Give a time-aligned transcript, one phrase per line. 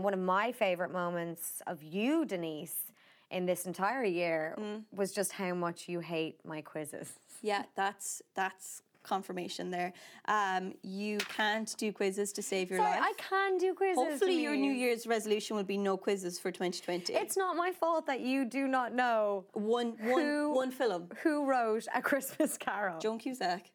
[0.00, 2.92] One of my favourite moments of you, Denise,
[3.32, 4.84] in this entire year Mm.
[4.92, 7.14] was just how much you hate my quizzes.
[7.42, 9.92] Yeah, that's that's confirmation there.
[10.26, 13.02] Um, you can't do quizzes to save your Sorry, life.
[13.02, 14.04] I can do quizzes.
[14.04, 17.14] Hopefully, your New Year's resolution will be no quizzes for 2020.
[17.14, 20.12] It's not my fault that you do not know one who-
[20.50, 21.10] one one film.
[21.24, 23.00] who wrote A Christmas Carol.
[23.00, 23.72] Joan Cusack,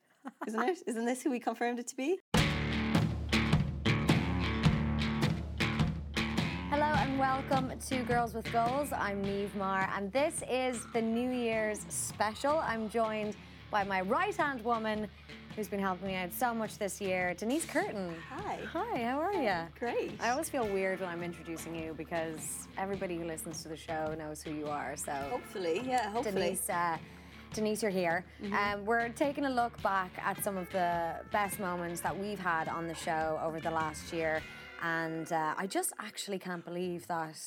[0.47, 0.83] isn't it?
[0.87, 2.21] Isn't this who we confirmed it to be?
[7.33, 8.89] Welcome to Girls with Goals.
[8.93, 12.59] I'm Niamh Maher, and this is the New Year's special.
[12.59, 13.35] I'm joined
[13.71, 15.07] by my right hand woman
[15.55, 18.13] who's been helping me out so much this year, Denise Curtin.
[18.29, 18.59] Hi.
[18.71, 19.67] Hi, how are you?
[19.79, 20.11] Great.
[20.21, 24.13] I always feel weird when I'm introducing you because everybody who listens to the show
[24.15, 24.95] knows who you are.
[24.95, 26.11] So Hopefully, yeah.
[26.11, 26.39] Hopefully.
[26.39, 26.99] Denise, uh,
[27.51, 28.25] Denise, you're here.
[28.51, 32.67] Um, we're taking a look back at some of the best moments that we've had
[32.67, 34.43] on the show over the last year,
[34.83, 37.39] and uh, I just actually can't believe that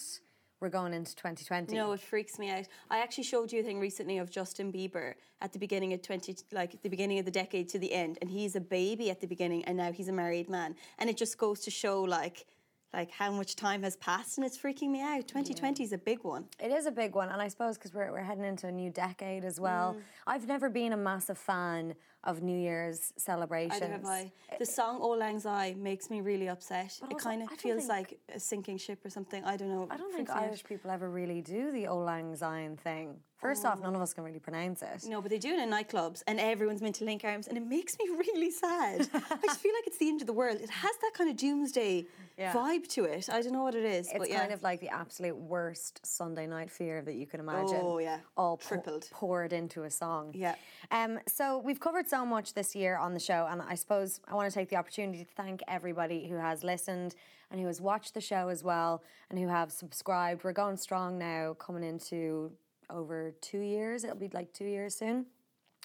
[0.61, 1.75] we're going into 2020.
[1.75, 2.67] No, it freaks me out.
[2.91, 6.35] I actually showed you a thing recently of Justin Bieber at the beginning of 20
[6.53, 9.21] like at the beginning of the decade to the end and he's a baby at
[9.21, 12.47] the beginning and now he's a married man and it just goes to show like
[12.95, 15.29] like how much time has passed and it's freaking me out.
[15.29, 16.47] 2020 is a big one.
[16.59, 18.91] It is a big one, and I suppose because we're, we're heading into a new
[18.91, 19.95] decade as well.
[19.95, 20.03] Mm.
[20.27, 21.95] I've never been a massive fan
[22.27, 23.81] of New Year's celebrations.
[23.81, 24.33] Either have I.
[24.59, 26.93] The song "Auld Lang Syne" makes me really upset.
[27.11, 29.43] It kind of feels like a sinking ship or something.
[29.45, 29.87] I don't know.
[29.91, 30.49] I don't think freaks me out.
[30.49, 33.21] Irish people ever really do the Auld Lang Syne thing.
[33.39, 35.05] First off, none of us can really pronounce it.
[35.07, 37.67] No, but they do it in nightclubs, and everyone's meant to link arms, and it
[37.67, 39.03] makes me really sad.
[39.13, 40.59] I just feel like it's the end of the world.
[40.61, 42.07] It has that kind of doomsday
[42.39, 42.53] Yeah.
[42.55, 43.29] vibe to it.
[43.31, 44.41] I don't know what it is, It's but yeah.
[44.41, 47.79] kind of like the absolute worst Sunday night fear that you can imagine.
[47.83, 48.21] Oh, yeah.
[48.39, 49.09] all Tripled.
[49.13, 50.33] poured into a song.
[50.35, 50.55] Yeah.
[50.91, 51.19] Um.
[51.29, 54.51] So we've covered so much this year on the show, and I suppose I want
[54.51, 57.15] to take the opportunity to thank everybody who has listened
[57.51, 60.43] and who has watched the show as well, and who have subscribed.
[60.43, 62.51] We're going strong now, coming into
[62.91, 64.05] over two years.
[64.05, 65.27] It'll be like two years soon.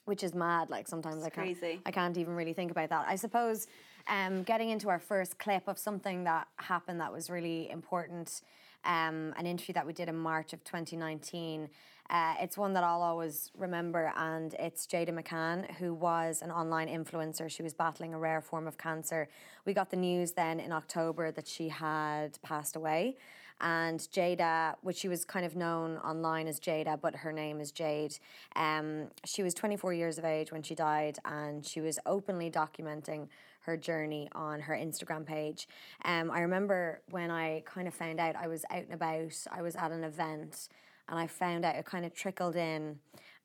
[0.06, 0.72] Which is mad.
[0.72, 1.60] Like sometimes I can't.
[1.60, 1.80] crazy.
[1.86, 3.06] I can't even really think about that.
[3.08, 3.68] I suppose
[4.08, 8.42] um, getting into our first clip of something that happened that was really important,
[8.84, 11.70] um, an interview that we did in March of 2019.
[12.10, 16.90] Uh, it's one that I'll always remember, and it's Jada McCann, who was an online
[16.90, 17.50] influencer.
[17.50, 19.30] She was battling a rare form of cancer.
[19.66, 23.16] We got the news then in October that she had passed away,
[23.62, 27.72] and Jada, which she was kind of known online as Jada, but her name is
[27.72, 28.18] Jade.
[28.56, 33.28] Um, she was 24 years of age when she died, and she was openly documenting
[33.62, 35.68] her journey on her Instagram page.
[36.04, 39.62] Um, I remember when I kind of found out I was out and about, I
[39.62, 40.70] was at an event,
[41.08, 42.98] and I found out it kind of trickled in.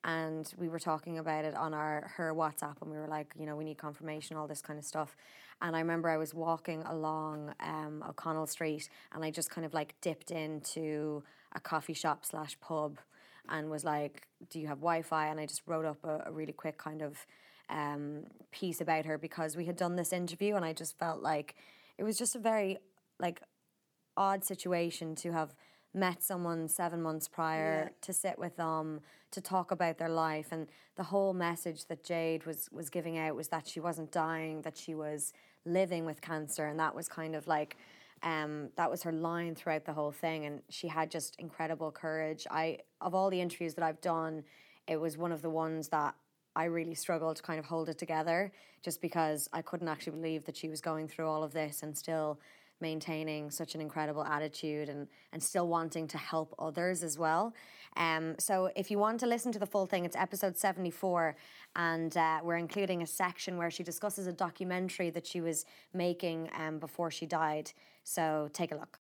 [0.05, 3.45] And we were talking about it on our her WhatsApp, and we were like, you
[3.45, 5.17] know, we need confirmation, all this kind of stuff.
[5.63, 9.73] And I remember I was walking along um, O'Connell Street, and I just kind of
[9.73, 11.23] like dipped into
[11.55, 12.99] a coffee shop slash pub,
[13.49, 16.53] and was like, "Do you have Wi-Fi?" And I just wrote up a, a really
[16.53, 17.27] quick kind of
[17.71, 21.55] um, piece about her because we had done this interview, and I just felt like
[21.97, 22.79] it was just a very
[23.19, 23.41] like
[24.17, 25.55] odd situation to have
[25.97, 27.93] met someone seven months prior Yeah.
[28.03, 32.45] to sit with them to talk about their life and the whole message that Jade
[32.47, 35.33] was was giving out was that she wasn't dying that she was
[35.65, 37.77] living with cancer and that was kind of like
[38.23, 42.47] um, that was her line throughout the whole thing and she had just incredible courage
[42.51, 44.45] I of all the interviews that I've done
[44.87, 46.15] it was one of the ones that
[46.55, 48.53] I really struggled to kind of hold it together
[48.83, 51.97] just because I couldn't actually believe that she was going through all of this and
[51.97, 52.39] still
[52.81, 57.55] maintaining such an incredible attitude and, and still wanting to help others as well.
[57.97, 61.37] Um, so if you want to listen to the full thing, it's episode 74
[61.77, 65.65] and uh, we're including a section where she discusses a documentary that she was
[65.95, 67.73] making um, before she died.
[68.05, 68.99] So take a look.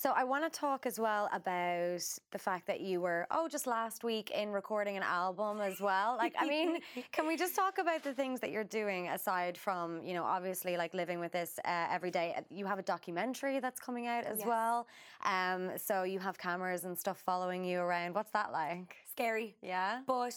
[0.00, 2.00] So I want to talk as well about
[2.30, 6.16] the fact that you were oh just last week in recording an album as well.
[6.16, 6.78] Like I mean,
[7.12, 10.76] can we just talk about the things that you're doing aside from you know obviously
[10.76, 12.36] like living with this uh, every day?
[12.48, 14.46] You have a documentary that's coming out as Yes.
[14.46, 14.86] well.
[15.24, 18.14] Um, so you have cameras and stuff following you around.
[18.14, 18.94] What's that like?
[19.10, 19.56] scary.
[19.62, 20.02] Yeah.
[20.06, 20.34] But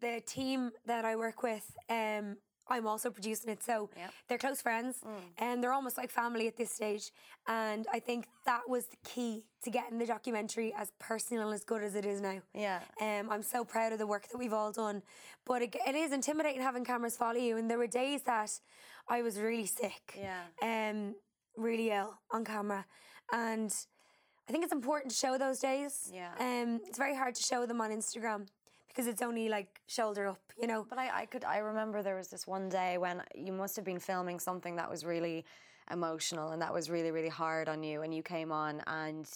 [0.00, 2.36] the team that I work with, um,
[2.68, 4.10] I'm also producing it, so Yep.
[4.28, 4.96] they're close friends,
[5.38, 7.10] and they're almost like family at this stage.
[7.46, 11.64] And I think that was the key to getting the documentary as personal and as
[11.64, 12.40] good as it is now.
[12.54, 12.80] Yeah.
[13.00, 15.02] Um, I'm so proud of the work that we've all done,
[15.44, 17.56] but it, it is intimidating having cameras follow you.
[17.58, 18.50] And there were days that
[19.08, 20.18] I was really sick.
[20.18, 20.40] Yeah.
[20.62, 21.14] Um,
[21.56, 22.84] really ill on camera,
[23.32, 23.72] and
[24.48, 26.10] I think it's important to show those days.
[26.12, 26.32] Yeah.
[26.38, 28.46] Um, it's very hard to show them on Instagram
[28.94, 30.86] because it's only like shoulder up, you know.
[30.88, 33.84] But I, I could I remember there was this one day when you must have
[33.84, 35.44] been filming something that was really
[35.90, 38.02] emotional and that was really, really hard on you.
[38.02, 39.28] And you came on and,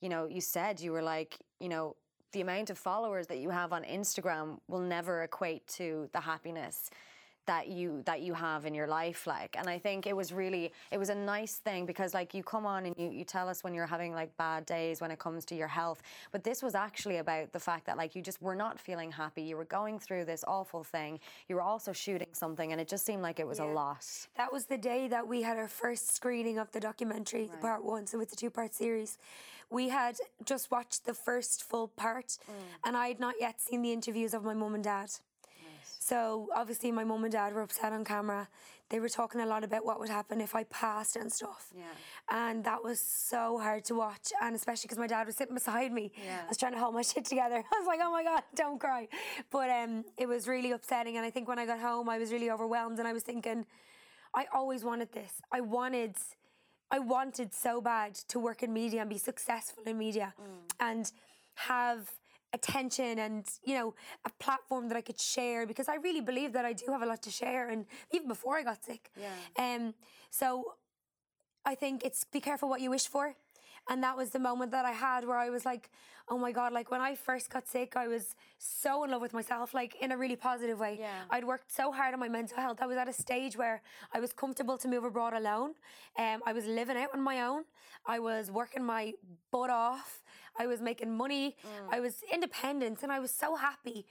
[0.00, 1.96] you know, you said you were like, you know,
[2.32, 6.90] the amount of followers that you have on Instagram will never equate to the happiness
[7.46, 10.72] that you that you have in your life like and i think it was really
[10.90, 13.62] it was a nice thing because like you come on and you, you tell us
[13.64, 16.02] when you're having like bad days when it comes to your health
[16.32, 19.42] but this was actually about the fact that like you just were not feeling happy
[19.42, 21.18] you were going through this awful thing
[21.48, 23.66] you were also shooting something and it just seemed like it was Yeah.
[23.66, 24.04] a lot
[24.36, 27.84] That was the day that we had our first screening of the documentary, the part
[27.84, 28.06] one.
[28.06, 29.18] So it's a two part series.
[29.70, 32.52] We had just watched the first full part, mm.
[32.84, 35.10] and I had not yet seen the interviews of my mum and dad.
[36.06, 38.46] So obviously, my mum and dad were upset on camera.
[38.90, 41.72] They were talking a lot about what would happen if I passed and stuff.
[41.74, 41.84] Yeah.
[42.30, 45.92] And that was so hard to watch, and especially because my dad was sitting beside
[45.92, 46.12] me.
[46.22, 46.42] Yeah.
[46.44, 47.56] I was trying to hold my shit together.
[47.56, 49.08] I was like, "Oh my god, don't cry!"
[49.50, 52.30] But um, it was really upsetting, and I think when I got home, I was
[52.32, 53.64] really overwhelmed, and I was thinking,
[54.34, 55.32] I always wanted this.
[55.52, 56.16] I wanted,
[56.90, 60.34] I wanted so bad to work in media and be successful in media,
[60.80, 61.10] and
[61.54, 62.10] have
[62.54, 66.64] attention and you know a platform that I could share because I really believe that
[66.64, 67.84] I do have a lot to share, and
[68.14, 69.10] even before I got sick.
[69.16, 69.64] Yeah.
[69.64, 69.94] Um.
[70.30, 70.46] So
[71.64, 73.34] I think it's be careful what you wish for.
[73.88, 75.90] And that was the moment that I had where I was like,
[76.28, 79.34] oh my God, like when I first got sick, I was so in love with
[79.34, 80.96] myself, like in a really positive way.
[80.98, 81.10] Yeah.
[81.30, 82.78] I'd worked so hard on my mental health.
[82.80, 83.82] I was at a stage where
[84.12, 85.74] I was comfortable to move abroad alone.
[86.18, 87.64] Um, I was living out on my own.
[88.06, 89.12] I was working my
[89.50, 90.22] butt off.
[90.58, 91.56] I was making money.
[91.92, 94.06] I was independent and I was so happy.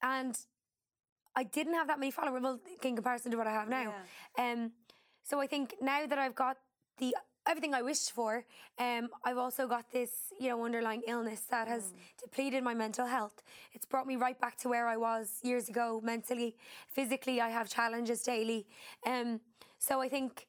[0.00, 0.38] And
[1.34, 3.94] I didn't have that many followers in comparison to what I have now.
[4.38, 4.52] Yeah.
[4.52, 4.72] Um,
[5.24, 6.56] so I think now that I've got
[6.98, 7.14] the
[7.48, 8.44] everything I wished for,
[8.78, 13.42] um, I've also got this, you know, underlying illness that has depleted my mental health.
[13.72, 16.54] It's brought me right back to where I was years ago mentally,
[16.92, 17.40] physically.
[17.40, 18.66] I have challenges daily,
[19.06, 19.40] um,
[19.78, 20.46] so I think.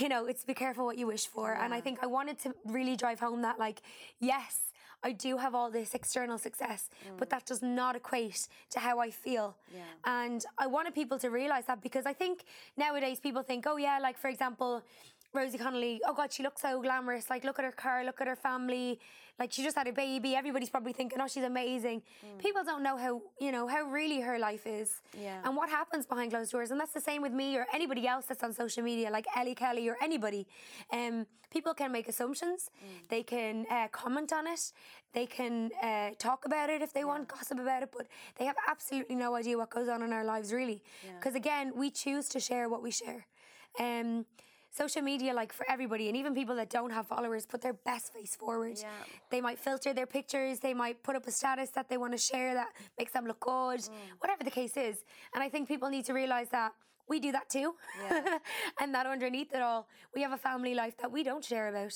[0.00, 1.52] You know, it's be careful what you wish for.
[1.52, 3.82] And I think I wanted to really drive home that, like,
[4.20, 4.70] yes,
[5.02, 9.10] I do have all this external success, but that does not equate to how I
[9.10, 9.56] feel.
[9.74, 9.80] Yeah.
[10.04, 12.44] And I wanted people to realize that because I think
[12.76, 14.82] nowadays people think, oh, yeah, like for example,
[15.32, 17.30] Rosie Connolly, oh God, she looks so glamorous.
[17.30, 18.98] Like, look at her car, look at her family.
[19.38, 20.34] Like, she just had a baby.
[20.34, 22.02] Everybody's probably thinking, oh, she's amazing.
[22.38, 25.40] People don't know how, you know, how really her life is Yeah.
[25.44, 26.70] and what happens behind closed doors.
[26.72, 29.54] And that's the same with me or anybody else that's on social media, like Ellie
[29.54, 30.46] Kelly or anybody.
[30.92, 32.70] Um, people can make assumptions,
[33.08, 34.72] they can uh, comment on it,
[35.14, 38.06] they can uh, talk about it if they want, gossip about it, but
[38.36, 40.82] they have absolutely no idea what goes on in our lives, really.
[41.18, 43.26] Because again, we choose to share what we share.
[43.78, 44.26] Um,
[44.70, 48.12] social media, like for everybody, and even people that don't have followers, put their best
[48.12, 48.78] face forward.
[48.80, 48.88] Yeah.
[49.30, 52.18] They might filter their pictures, they might put up a status that they want to
[52.18, 52.68] share that
[52.98, 53.90] makes them look good, mm.
[54.18, 55.04] whatever the case is.
[55.34, 56.72] And I think people need to realize that
[57.08, 57.74] we do that too.
[58.02, 58.38] Yeah.
[58.80, 61.94] and that underneath it all, we have a family life that we don't share about.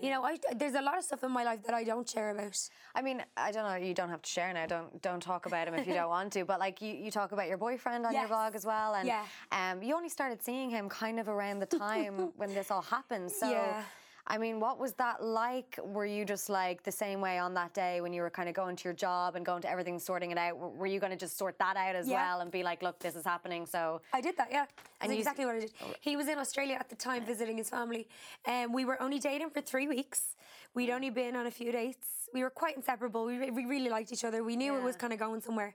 [0.00, 2.30] You know, I, there's a lot of stuff in my life that I don't share
[2.30, 2.56] about.
[2.94, 3.74] I mean, I don't know.
[3.84, 4.66] You don't have to share now.
[4.66, 6.44] Don't don't talk about him if you don't want to.
[6.44, 8.28] But like you, you talk about your boyfriend on your Yes.
[8.28, 9.24] blog as well, and Yeah.
[9.52, 13.30] um, you only started seeing him kind of around the time when this all happened.
[13.32, 13.82] So, Yeah.
[14.30, 15.78] I mean, what was that like?
[15.82, 18.54] Were you just like the same way on that day when you were kind of
[18.54, 20.58] going to your job and going to everything, sorting it out?
[20.58, 22.16] Were you going to just sort that out as Yeah.
[22.16, 23.64] well and be like, look, this is happening?
[23.64, 24.66] So, I did that, yeah.
[24.66, 25.72] That's And exactly what I did.
[25.82, 25.94] Oh.
[26.00, 28.06] He was in Australia at the time visiting his family.
[28.44, 30.36] And we were only dating for three weeks.
[30.74, 30.96] We'd mm.
[30.96, 32.28] only been on a few dates.
[32.34, 33.24] We were quite inseparable.
[33.24, 34.44] We, re- we really liked each other.
[34.44, 35.74] We knew it was kind of going somewhere.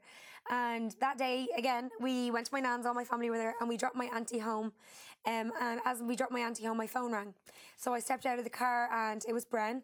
[0.52, 3.70] And that day, again, we went to my nan's, all my family were there, and
[3.70, 4.74] we dropped my auntie home.
[5.26, 7.34] Um, and as we dropped my auntie home, my phone rang.
[7.78, 9.82] So I stepped out of the car, and it was Bren.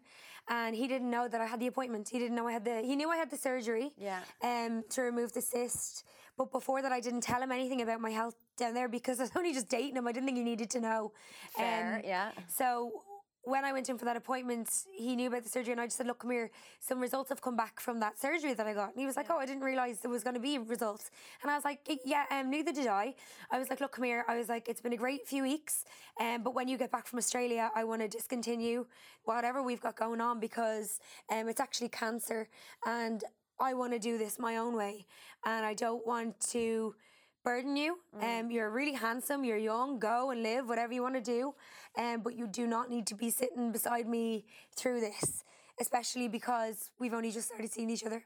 [0.49, 2.09] And he didn't know that I had the appointment.
[2.09, 2.81] He didn't know I had the.
[2.81, 3.91] He knew I had the surgery.
[3.97, 4.19] Yeah.
[4.43, 6.03] Um, to remove the cyst.
[6.37, 9.23] But before that, I didn't tell him anything about my health down there because I
[9.23, 10.07] was only just dating him.
[10.07, 11.11] I didn't think he needed to know.
[11.55, 12.31] Fair, Um, yeah.
[12.47, 13.03] So
[13.43, 15.97] when I went in for that appointment, he knew about the surgery, and I just
[15.97, 16.51] said, "Look, come here.
[16.79, 19.27] Some results have come back from that surgery that I got." And he was like,
[19.29, 21.09] "Oh, I didn't realize there was going to be results."
[21.41, 23.15] And I was like, "Yeah, um, neither did I."
[23.51, 25.85] I was like, "Look, come here." I was like, "It's been a great few weeks,
[26.19, 28.85] um, but when you get back from Australia, I want to discontinue
[29.23, 32.49] whatever we've got going on because um, it's actually cancer,
[32.85, 33.23] and
[33.59, 35.05] I want to do this my own way,
[35.45, 36.95] and I don't want to."
[37.43, 37.99] Burden you.
[38.21, 39.43] Um, you're really handsome.
[39.43, 39.99] You're young.
[39.99, 41.53] Go and live whatever you want to do.
[41.97, 45.43] Um, but you do not need to be sitting beside me through this,
[45.79, 48.23] especially because we've only just started seeing each other.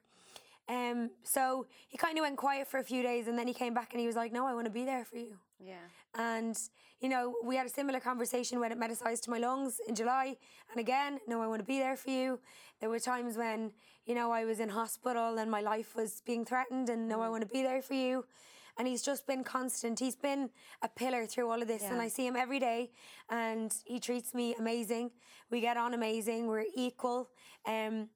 [0.70, 3.74] Um, so he kind of went quiet for a few days, and then he came
[3.74, 5.76] back and he was like, "No, I want to be there for you." yeah.
[6.16, 6.58] And
[7.02, 10.38] you know, we had a similar conversation when it metastasized to my lungs in July.
[10.72, 12.40] And again, no, I want to be there for you.
[12.80, 13.72] There were times when
[14.06, 17.30] you know I was in hospital and my life was being threatened, and no, I
[17.30, 18.26] want to be there for you.
[18.78, 20.00] And he's just been constant.
[20.00, 20.50] He's been
[20.82, 22.92] a pillar through all of this, and I see him every day,
[23.30, 25.12] and he treats me amazing.
[25.52, 26.48] We get on amazing.
[26.48, 27.30] We're equal,
[27.66, 28.10] um,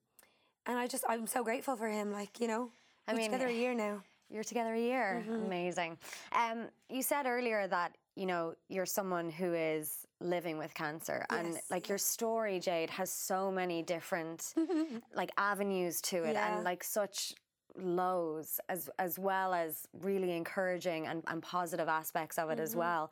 [0.66, 2.12] and I just I'm so grateful for him.
[2.12, 2.72] Like you know,
[3.08, 4.04] I we're mean, together a year now.
[4.30, 5.24] You're together a year.
[5.24, 5.46] Mm-hmm.
[5.46, 5.98] Amazing.
[6.34, 11.54] Um, you said earlier that you know you're someone who is living with cancer, and
[11.54, 14.54] Yes, like your story, Jade, has so many different
[15.16, 16.56] like avenues to it, Yeah.
[16.56, 17.34] and like such
[17.82, 22.80] lows as as well as really encouraging and, and positive aspects of it as Mm-hmm.
[22.80, 23.12] well.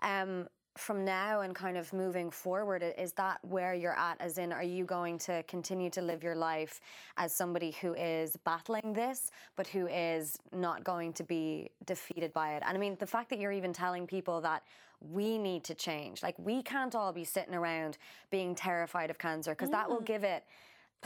[0.00, 4.20] Um, from now and kind of moving forward, is that where you're at?
[4.20, 6.82] As in, are you going to continue to live your life
[7.16, 12.56] as somebody who is battling this, but who is not going to be defeated by
[12.56, 12.62] it?
[12.66, 14.64] And I mean, the fact that you're even telling people that
[15.00, 17.96] we need to change, like we can't all be sitting around
[18.30, 20.44] being terrified of cancer, because that will give it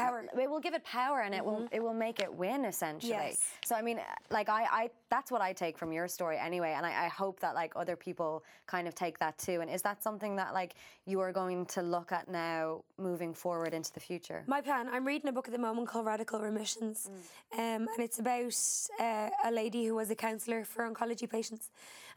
[0.03, 0.25] Power.
[0.41, 1.75] It will give it power, and it will mm-hmm.
[1.75, 3.13] it will make it win essentially.
[3.13, 3.49] Yes.
[3.65, 6.87] So I mean, like I, I that's what I take from your story anyway, and
[6.87, 9.61] I, I hope that like other people kind of take that too.
[9.61, 10.75] And is that something that like
[11.07, 14.45] you are going to look at now moving forward into the future?
[14.47, 14.89] My plan.
[14.93, 17.09] I'm reading a book at the moment called Radical Remissions,
[17.53, 18.55] um, and it's about
[19.01, 21.71] uh, a lady who was a counsellor for oncology patients,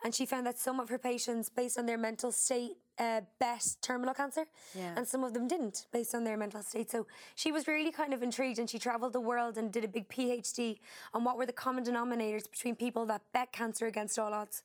[0.04, 3.66] and she found that some of her patients, based on their mental state, uh, bet
[3.82, 4.46] terminal cancer,
[4.76, 4.94] Yeah.
[4.96, 6.92] and some of them didn't, based on their mental state.
[6.92, 9.88] So she was really kind of intrigued, and she travelled the world and did a
[9.88, 10.78] big PhD
[11.12, 14.58] on what were the common denominators between people that bet cancer against all odds.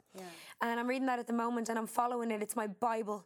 [0.60, 2.40] And I'm reading that at the moment, and I'm following it.
[2.46, 3.20] It's my Bible,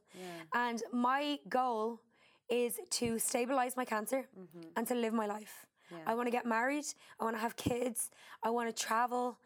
[0.64, 2.00] and my goal
[2.48, 4.68] is to stabilize my cancer mm-hmm.
[4.76, 5.54] and to live my life.
[6.06, 6.86] I want to get married.
[7.18, 8.10] I want to have kids.
[8.42, 9.38] I want to travel.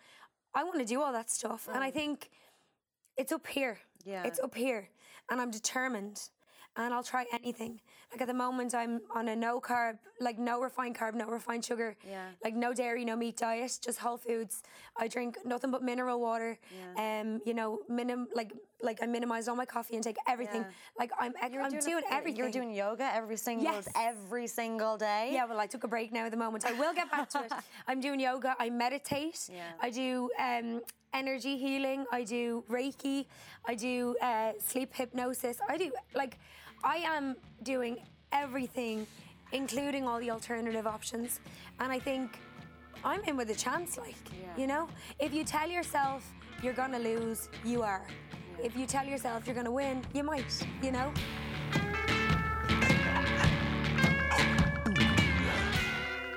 [0.55, 1.69] I want to do all that stuff.
[1.73, 1.95] And I mm.
[1.95, 2.31] think
[3.17, 3.79] it's up here.
[4.05, 4.23] Yeah.
[4.29, 4.89] It's up here.
[5.29, 6.19] And I'm determined.
[6.77, 7.81] And I'll try anything.
[8.13, 11.65] Like at the moment, I'm on a no carb, like no refined carb, no refined
[11.65, 12.27] sugar, Yeah.
[12.45, 14.63] like no dairy, no meat diet, just whole foods.
[14.97, 16.59] I drink nothing but mineral water.
[16.97, 17.21] Yeah.
[17.23, 18.53] Um, you know, minim like
[18.83, 20.61] like I minimize all my coffee intake, everything.
[20.61, 20.71] Yeah.
[20.99, 22.37] Like I'm, ex- I'm doing, a- everything.
[22.37, 23.89] You're doing yoga every single Yes.
[23.97, 25.31] every single day.
[25.33, 26.65] Yeah, well, I took a break now at the moment.
[26.67, 27.53] I will get back to it.
[27.89, 28.55] I'm doing yoga.
[28.59, 29.49] I meditate.
[29.51, 29.63] Yeah.
[29.81, 30.83] I do um,
[31.15, 32.05] energy healing.
[32.13, 33.27] I do Reiki.
[33.67, 35.57] I do uh, sleep hypnosis.
[35.69, 36.39] I do like,
[36.85, 37.99] I am doing
[38.33, 39.07] everything,
[39.53, 41.41] including all the alternative options.
[41.81, 42.39] And I think
[43.05, 43.97] I'm in with a chance.
[43.99, 44.57] Like, Yeah.
[44.57, 46.25] you know, if you tell yourself
[46.63, 48.07] you're gonna lose, you are.
[48.63, 50.67] If you tell yourself you're gonna win, you might.
[50.83, 51.13] You know.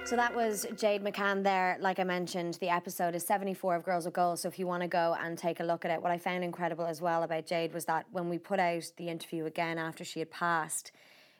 [0.09, 1.77] So that was Jade McCann there.
[1.79, 4.41] Like I mentioned, the episode is 74 of Girls with Goals.
[4.41, 6.43] So if you want to go and take a look at it, what I found
[6.43, 10.03] incredible as well about Jade was that when we put out the interview again after
[10.03, 10.93] she had passed,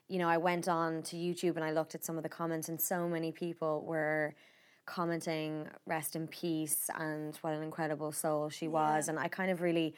[0.07, 2.69] you know, I went on to YouTube and I looked at some of the comments,
[2.69, 4.35] and so many people were
[4.85, 9.07] commenting, rest in peace, and what an incredible soul she was.
[9.07, 9.95] And I kind of really,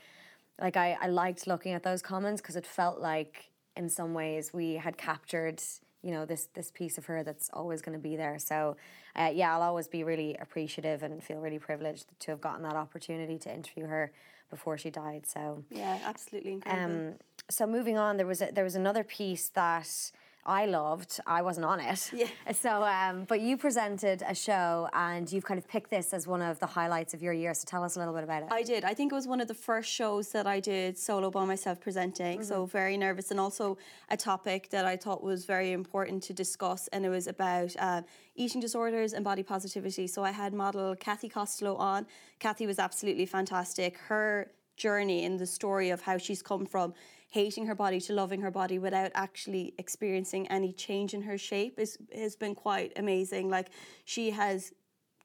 [0.62, 4.54] like, I, I liked looking at those comments because it felt like, in some ways,
[4.54, 5.62] we had captured
[6.04, 8.76] you know this this piece of her that's always going to be there so
[9.16, 12.76] uh, yeah i'll always be really appreciative and feel really privileged to have gotten that
[12.76, 14.12] opportunity to interview her
[14.50, 16.96] before she died so Yeah, absolutely incredible.
[17.12, 17.14] um,
[17.50, 20.12] so moving on, there was a, there was another piece that
[20.46, 21.20] I loved.
[21.28, 22.12] I wasn't on it.
[22.14, 22.28] Yeah.
[22.54, 26.42] So, um, but you presented a show, and you've kind of picked this as one
[26.42, 27.54] of the highlights of your year.
[27.54, 28.50] So tell us a little bit about it.
[28.52, 28.84] I did.
[28.84, 31.80] I think it was one of the first shows that I did solo by myself
[31.80, 32.44] presenting.
[32.44, 33.78] So very nervous, and also
[34.10, 36.88] a topic that I thought was very important to discuss.
[36.90, 38.02] And it was about uh,
[38.36, 40.08] eating disorders and body positivity.
[40.08, 42.06] So I had model Kathy Costello on.
[42.40, 43.98] Kathy was absolutely fantastic.
[43.98, 46.94] Her journey and the story of how she's come from
[47.32, 51.80] hating her body to loving her body without actually experiencing any change in her shape
[51.80, 53.50] is has been quite amazing.
[53.50, 53.70] Like
[54.06, 54.74] she has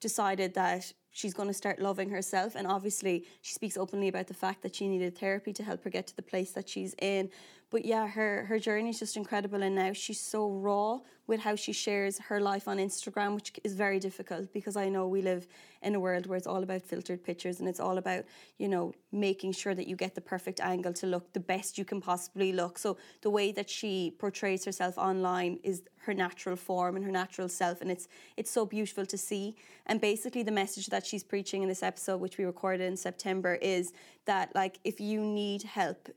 [0.00, 4.34] decided that she's going to start loving herself and obviously she speaks openly about the
[4.34, 7.28] fact that she needed therapy to help her get to the place that she's in
[7.76, 11.54] but yeah her her journey is just incredible and now she's so raw with how
[11.54, 15.47] she shares her life on Instagram which is very difficult because I know we live
[15.83, 18.25] in a world where it's all about filtered pictures and it's all about
[18.56, 21.85] you know making sure that you get the perfect angle to look the best you
[21.85, 22.78] can possibly look.
[22.78, 27.49] So the way that she portrays herself online is her natural form and her natural
[27.49, 29.54] self and it's it's so beautiful to see.
[29.85, 33.56] And basically the message that she's preaching in this episode which we recorded in September
[33.56, 33.92] is
[34.25, 36.09] that like if you need help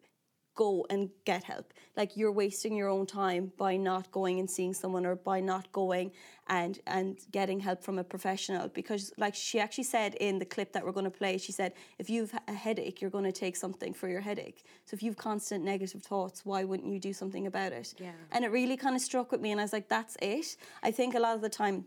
[0.55, 1.73] go and get help.
[1.95, 5.71] Like you're wasting your own time by not going and seeing someone or by not
[5.71, 6.11] going
[6.47, 8.67] and and getting help from a professional.
[8.67, 11.73] Because like she actually said in the clip that we're going to play she said
[11.97, 14.63] if you've a headache you're going to take something for your headache.
[14.85, 17.93] So if you've constant negative thoughts why wouldn't you do something about it?
[17.99, 18.11] Yeah.
[18.31, 20.57] and it really kind of struck with me and I was like that's it.
[20.83, 21.85] I think a lot of the time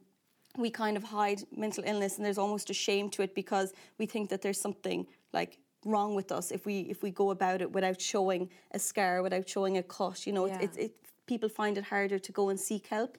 [0.58, 4.06] we kind of hide mental illness and there's almost a shame to it because we
[4.06, 7.70] think that there's something like wrong with us if we if we go about it
[7.72, 10.26] without showing a scar, without showing a cut.
[10.26, 10.58] You know, Yeah.
[10.60, 10.96] it's, it's it,
[11.26, 13.18] people find it harder to go and seek help.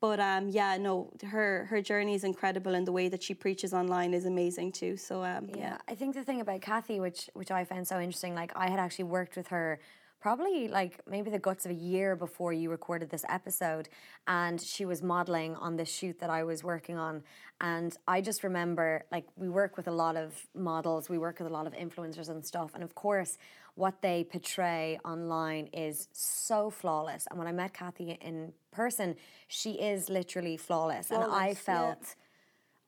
[0.00, 3.72] But um, yeah, no, her her journey is incredible, and the way that she preaches
[3.72, 4.96] online is amazing too.
[4.96, 5.56] So um, yeah.
[5.56, 8.68] Yeah, I think the thing about Kathy, which which I found so interesting, like I
[8.68, 9.78] had actually worked with her
[10.22, 13.88] probably like maybe the guts of a year before you recorded this episode
[14.28, 17.24] and she was modeling on this shoot that I was working on
[17.60, 21.48] and I just remember like we work with a lot of models we work with
[21.48, 23.36] a lot of influencers and stuff and of course
[23.74, 29.16] what they portray online is so flawless and when I met Kathy in person
[29.48, 31.98] she is literally flawless, and I felt.
[32.00, 32.21] yeah.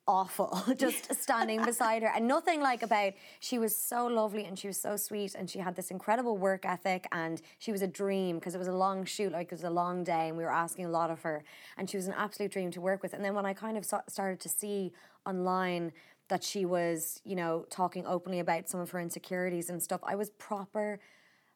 [0.07, 4.67] Awful just standing beside her and nothing like about she was so lovely and she
[4.67, 8.39] was so sweet and she had this incredible work ethic and she was a dream
[8.39, 10.53] because it was a long shoot like it was a long day and we were
[10.53, 11.43] asking a lot of her
[11.79, 13.85] and she was an absolute dream to work with and then when I kind of
[14.09, 14.93] started to see
[15.27, 15.93] online
[16.29, 20.17] that she was you know talking openly about some of her insecurities and stuff I
[20.17, 21.01] was proper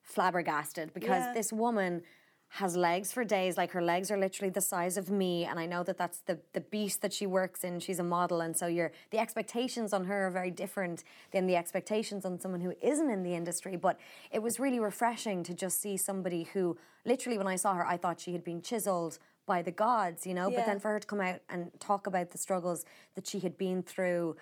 [0.03, 1.35] flabbergasted because Yeah.
[1.35, 2.03] this woman
[2.51, 5.67] has legs for days like her legs are literally the size of me and i
[5.67, 7.79] know that that's the the beast that she works in.
[7.79, 11.57] She's a model and so you're the expectations on her are very different than the
[11.57, 13.99] expectations on someone who isn't in the industry but
[14.31, 17.97] it was really refreshing to just see somebody who literally when i saw her i
[17.97, 20.51] thought she had been chiseled by the gods you know?
[20.51, 23.59] But then for her to come out and talk about the struggles that she had
[23.59, 24.37] been through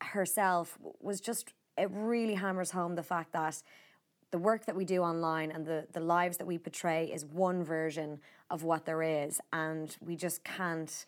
[0.00, 3.62] herself was just it really hammers home the fact that
[4.30, 7.64] the work that we do online and the, the lives that we portray is one
[7.64, 8.20] version
[8.50, 11.06] of what there is and we just can't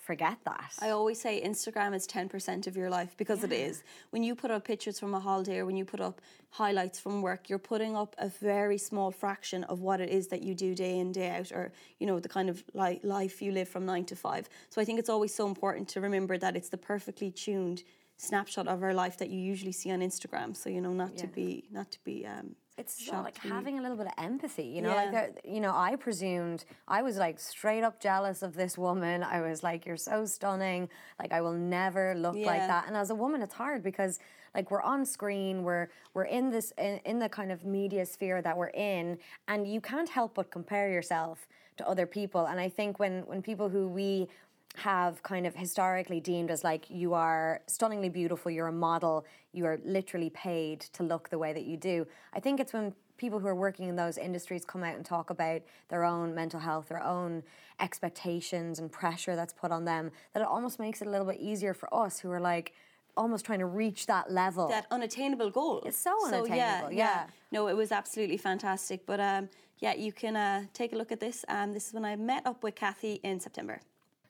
[0.00, 3.84] forget that I always say Instagram is 10% of your life because it is.
[4.10, 7.22] When you put up pictures from a holiday or when you put up highlights from
[7.22, 10.74] work, you're putting up a very small fraction of what it is that you do
[10.74, 13.84] day in, day out, or, you know, the kind of li- life you live from
[13.86, 14.48] nine to five.
[14.70, 17.84] So I think it's always so important to remember that it's the perfectly tuned
[18.20, 20.56] snapshot of our life that you usually see on Instagram.
[20.56, 23.96] So, you know, not to be, not to be, um, it's like having a little
[23.96, 24.94] bit of empathy, you know.
[24.94, 25.26] Like, Yeah.
[25.26, 29.22] there- you know, I presumed I was like straight up jealous of this woman.
[29.22, 30.88] I was like, "You're so stunning!
[31.18, 34.18] Like, I will never look like that." And as a woman, it's hard because
[34.54, 38.40] like we're on screen, we're we're in this in, in the kind of media sphere
[38.42, 42.46] that we're in, and you can't help but compare yourself to other people.
[42.46, 44.28] And I think when when people who we
[44.76, 49.66] have kind of historically deemed as like you are stunningly beautiful, you're a model, you
[49.66, 52.06] are literally paid to look the way that you do.
[52.32, 55.28] I think it's when people who are working in those industries come out and talk
[55.28, 57.42] about their own mental health, their own
[57.78, 61.38] expectations and pressure that's put on them, that it almost makes it a little bit
[61.40, 62.72] easier for us who are like
[63.16, 64.68] almost trying to reach that level.
[64.68, 65.82] that unattainable goal.
[65.84, 67.26] It's so unattainable, yeah.
[67.50, 69.04] No, it was absolutely fantastic.
[69.04, 71.44] But um, yeah, you can uh, take a look at this.
[71.48, 73.80] Um, this is when I met up with Kathy in September.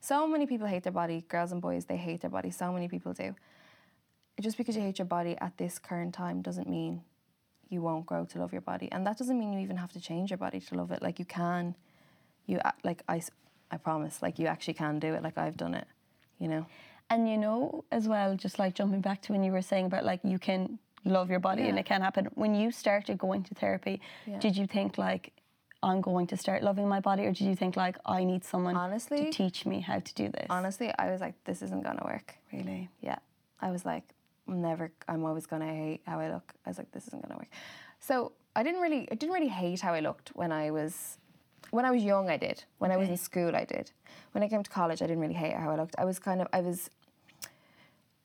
[0.01, 2.51] So many people hate their body, girls and boys, they hate their body.
[2.51, 3.35] So many people do.
[4.41, 7.03] Just because you hate your body at this current time doesn't mean
[7.69, 8.91] you won't grow to love your body.
[8.91, 11.03] And that doesn't mean you even have to change your body to love it.
[11.03, 11.77] Like you can,
[12.47, 15.23] you like I promise, like you actually can do it.
[15.23, 15.87] Like I've done it,
[16.39, 16.67] you know.
[17.11, 20.05] And you know, as well, just like jumping back to when you were saying about
[20.05, 22.29] like you can love your body and it can happen.
[22.35, 24.39] When you started going to therapy, Yeah.
[24.39, 25.33] did you think like
[25.83, 28.77] I'm going to start loving my body, or did you think like I need someone
[28.77, 30.47] Honestly- to teach me how to do this?
[30.51, 32.35] Honestly, I was like, this isn't gonna work.
[32.53, 32.91] really.
[33.01, 33.19] Yeah.
[33.61, 34.05] I was like,
[34.49, 36.53] I'm never I'm always gonna hate how I look.
[36.67, 37.49] I was like, this isn't gonna work.
[38.01, 41.19] So I didn't really I didn't really hate how I looked when I was
[41.71, 42.65] when I was young I did.
[42.79, 43.93] When I was in school I did.
[44.33, 45.95] When I came to college I didn't really hate how I looked.
[45.99, 46.91] I was kind of I was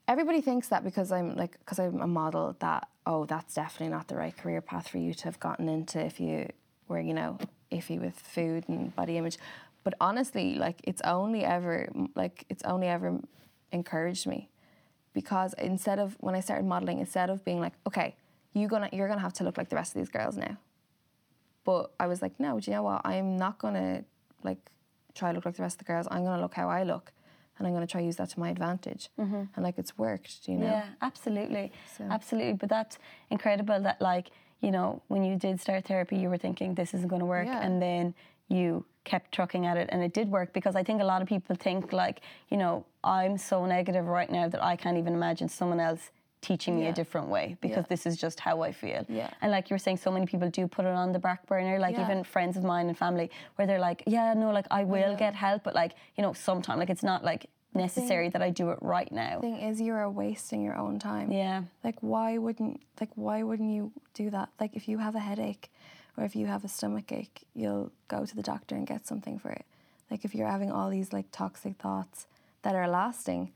[0.07, 4.07] everybody thinks that because I'm like because I'm a model that oh that's definitely not
[4.07, 6.49] the right career path for you to have gotten into if you
[6.87, 7.37] were you know
[7.71, 9.37] iffy with food and body image
[9.83, 13.19] but honestly like it's only ever like it's only ever
[13.71, 14.49] encouraged me
[15.13, 18.15] because instead of when I started modeling instead of being like okay
[18.53, 20.57] you gonna you're gonna have to look like the rest of these girls now
[21.63, 24.03] but I was like no do you know what I'm not gonna
[24.43, 24.59] like
[25.13, 27.11] try to look like the rest of the girls I'm gonna look how I look
[27.57, 29.09] and I'm going to try use that to my advantage.
[29.19, 29.43] Mm-hmm.
[29.55, 30.65] And like it's worked, you know.
[30.65, 31.71] Yeah, absolutely.
[31.97, 32.53] So- Absolutely.
[32.53, 32.97] But that's
[33.29, 37.07] incredible that like, you know, when you did start therapy you were thinking this isn't
[37.07, 37.61] gonna work Yeah.
[37.61, 38.13] and then
[38.47, 41.27] you kept trucking at it and it did work because I think a lot of
[41.27, 45.47] people think like, you know, I'm so negative right now that I can't even imagine
[45.49, 47.89] someone else teaching me a different way because Yeah.
[47.89, 49.03] this is just how I feel.
[49.09, 49.31] Yeah.
[49.41, 51.79] And like you were saying, so many people do put it on the back burner,
[51.79, 52.03] like Yeah.
[52.05, 55.33] even friends of mine and family, where they're like, yeah, no, like I will get
[55.33, 58.79] help, but like, you know, sometime, like it's not like necessary that I do it
[58.81, 59.39] right now.
[59.41, 61.31] thing is you are wasting your own time.
[61.31, 61.63] Yeah.
[61.83, 64.49] Like why wouldn't like why wouldn't you do that?
[64.59, 65.71] Like if you have a headache
[66.17, 69.37] or if you have a stomach ache, you'll go to the doctor and get something
[69.37, 69.65] for it.
[70.09, 72.27] Like if you're having all these like toxic thoughts
[72.61, 73.51] that are lasting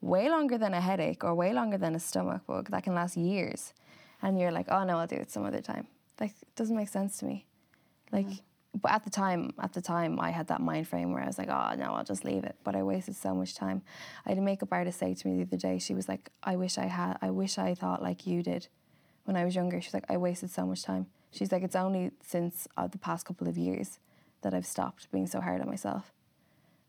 [0.00, 3.16] way longer than a headache or way longer than a stomach bug that can last
[3.16, 3.72] years.
[4.20, 5.86] and you're like, oh no, I'll do it some other time.
[6.20, 7.46] Like, it doesn't make sense to me.
[8.12, 8.26] Like,
[8.80, 11.38] but at the time, at the time, I had that mind frame where I was
[11.38, 12.56] like, oh no, I'll just leave it.
[12.64, 13.82] But I wasted so much time.
[14.24, 16.56] I had a makeup artist say to me the other day, she was like, I
[16.56, 18.68] wish I had, I wish I thought like you did
[19.24, 19.80] when I was younger.
[19.80, 21.06] She's like, I wasted so much time.
[21.30, 23.98] She's like, it's only since uh, the past couple of years
[24.42, 26.12] that I've stopped being so hard on myself.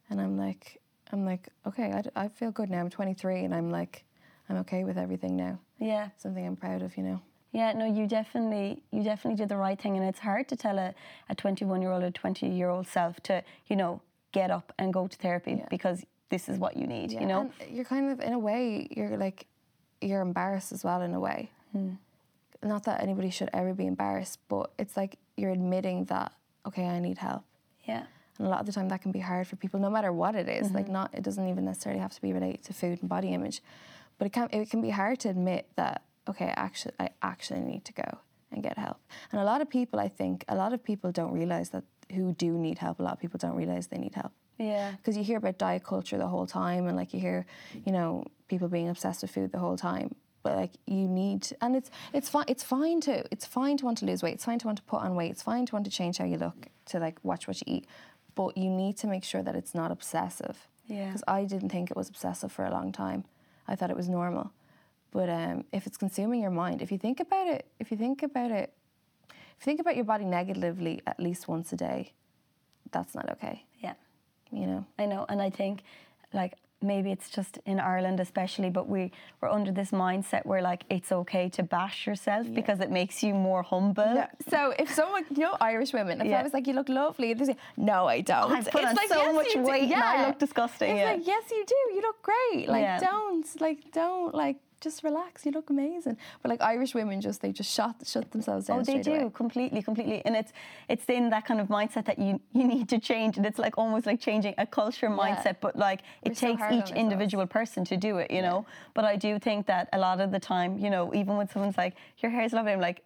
[0.10, 2.80] And I'm like, I'm like, okay, I, I feel good now.
[2.80, 4.04] I'm 23, and I'm like,
[4.50, 5.60] I'm okay with everything now.
[5.80, 6.10] Yeah.
[6.18, 7.22] Something I'm proud of, you know.
[7.54, 10.78] Yeah, no, you definitely you definitely did the right thing, and it's hard to tell
[10.80, 10.94] a,
[11.30, 14.92] a 21 year old or 20 year old self to you know get up and
[14.92, 15.68] go to therapy Yeah.
[15.70, 17.12] because this is what you need.
[17.12, 19.46] Yeah, You know, and you're kind of in a way, you're like,
[20.02, 21.52] you're embarrassed as well in a way.
[21.72, 21.92] Hmm.
[22.64, 26.32] Not that anybody should ever be embarrassed, but it's like you're admitting that
[26.66, 27.44] okay, I need help.
[27.86, 28.06] yeah,
[28.40, 30.34] And a lot of the time that can be hard for people, no matter what
[30.34, 30.68] it is.
[30.68, 30.76] Mm-hmm.
[30.78, 33.62] Like not, it doesn't even necessarily have to be related to food and body image,
[34.18, 37.86] but it can it can be hard to admit that okay, actually, I actually need
[37.86, 38.18] to go
[38.52, 38.98] and get help.
[39.32, 42.34] And a lot of people, I think, a lot of people don't realize that who
[42.34, 43.00] do need help.
[43.00, 44.32] A lot of people don't realize they need help.
[44.58, 47.46] Yeah, because you hear about diet culture the whole time and like you hear
[47.86, 50.16] you know people being obsessed with food the whole time.
[50.44, 53.98] But like you need and it's it's fine it's fine to it's fine to want
[54.00, 54.36] to lose weight.
[54.36, 55.32] It's fine to want to put on weight.
[55.32, 57.88] It's fine to want to change how you look to like watch what you eat.
[58.36, 60.68] But you need to make sure that it's not obsessive.
[60.86, 61.06] Yeah.
[61.06, 63.24] because i didn't think it was obsessive for a long time.
[63.70, 64.52] I thought it was normal
[65.14, 68.24] but um, if it's consuming your mind if you think about it if you think
[68.24, 68.74] about it
[69.30, 72.12] if you think about your body negatively at least once a day
[72.92, 73.94] that's not okay yeah.
[74.52, 75.76] you know I know, and I think
[76.34, 80.84] like maybe it's just in Ireland especially, but we we're under this mindset where like
[80.90, 84.14] it's okay to bash yourself because it makes you more humble.
[84.16, 84.28] Yeah.
[84.50, 86.40] So if someone, you know, Irish women, if Yeah.
[86.42, 88.52] I was like, you look lovely, they say, no, I don't.
[88.52, 91.12] I've put on so "Yes, much you do." weight I look disgusting, It's yeah.
[91.14, 91.82] like, yes, you do.
[91.96, 92.68] You look great.
[92.68, 93.00] Like, Yeah.
[93.00, 95.46] don't, like, don't, like, just relax.
[95.46, 96.18] You look amazing.
[96.42, 98.82] But like Irish women, just they just shut shut themselves oh, down.
[98.82, 99.32] Oh, they do away.
[99.34, 100.52] completely, completely, and it's
[100.90, 103.78] it's in that kind of mindset that you you need to change, and it's like
[103.78, 107.86] almost like changing a culture mindset, but like it We're so takes each individual person
[107.86, 108.66] to do it, you know.
[108.94, 111.78] But I do think that a lot of the time, you know, even when someone's
[111.78, 113.02] like, "Your hair is lovely," I'm like,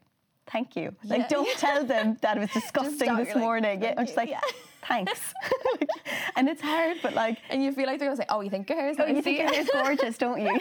[0.48, 1.28] "Thank you." Like, Yeah.
[1.36, 3.82] don't tell them that it was disgusting this like, morning.
[3.84, 4.42] yeah, I'm just like, Yeah.
[4.88, 5.34] "Thanks,"
[5.80, 5.90] Like,
[6.36, 8.70] and it's hard, but like, And you feel like they're gonna say, "Oh, you think
[8.70, 10.60] your hair is oh, nice?" you think your hair's gorgeous, don't you?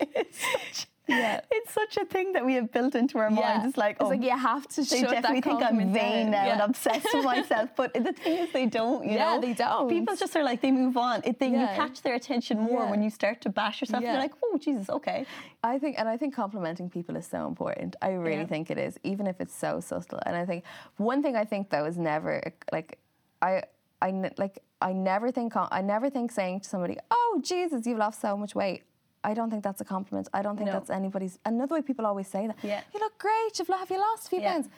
[0.00, 1.40] It's such, Yeah.
[1.50, 3.66] it's such a thing that we have built into our minds.
[3.66, 6.30] It's like, it's oh, like you have to they definitely think I'm vain down.
[6.30, 7.70] now and obsessed with myself.
[7.76, 9.04] But the thing is, they don't.
[9.04, 9.88] You Yeah, know, they don't.
[9.88, 11.20] People just are like they move on.
[11.24, 12.90] It, they, You catch their attention more Yeah.
[12.90, 14.02] when you start to bash yourself.
[14.02, 14.12] Yeah.
[14.12, 15.26] You're like, oh Jesus, okay.
[15.62, 17.96] I think, and I think complimenting people is so important.
[18.00, 18.46] I really Yeah.
[18.46, 20.20] think it is, even if it's so subtle.
[20.26, 20.64] And I think
[20.96, 22.40] one thing I think though is never
[22.72, 22.98] like,
[23.42, 23.62] I,
[24.00, 28.20] I like, I never think, I never think saying to somebody, "Oh Jesus, you've lost
[28.20, 28.82] so much weight."
[29.24, 30.28] I don't think that's a compliment.
[30.34, 30.74] I don't think No.
[30.74, 31.38] that's anybody's.
[31.44, 32.56] Another way people always say that.
[32.62, 32.82] Yeah.
[32.92, 33.58] You look great.
[33.58, 34.52] You've have you lost a few Yeah.
[34.52, 34.68] pounds?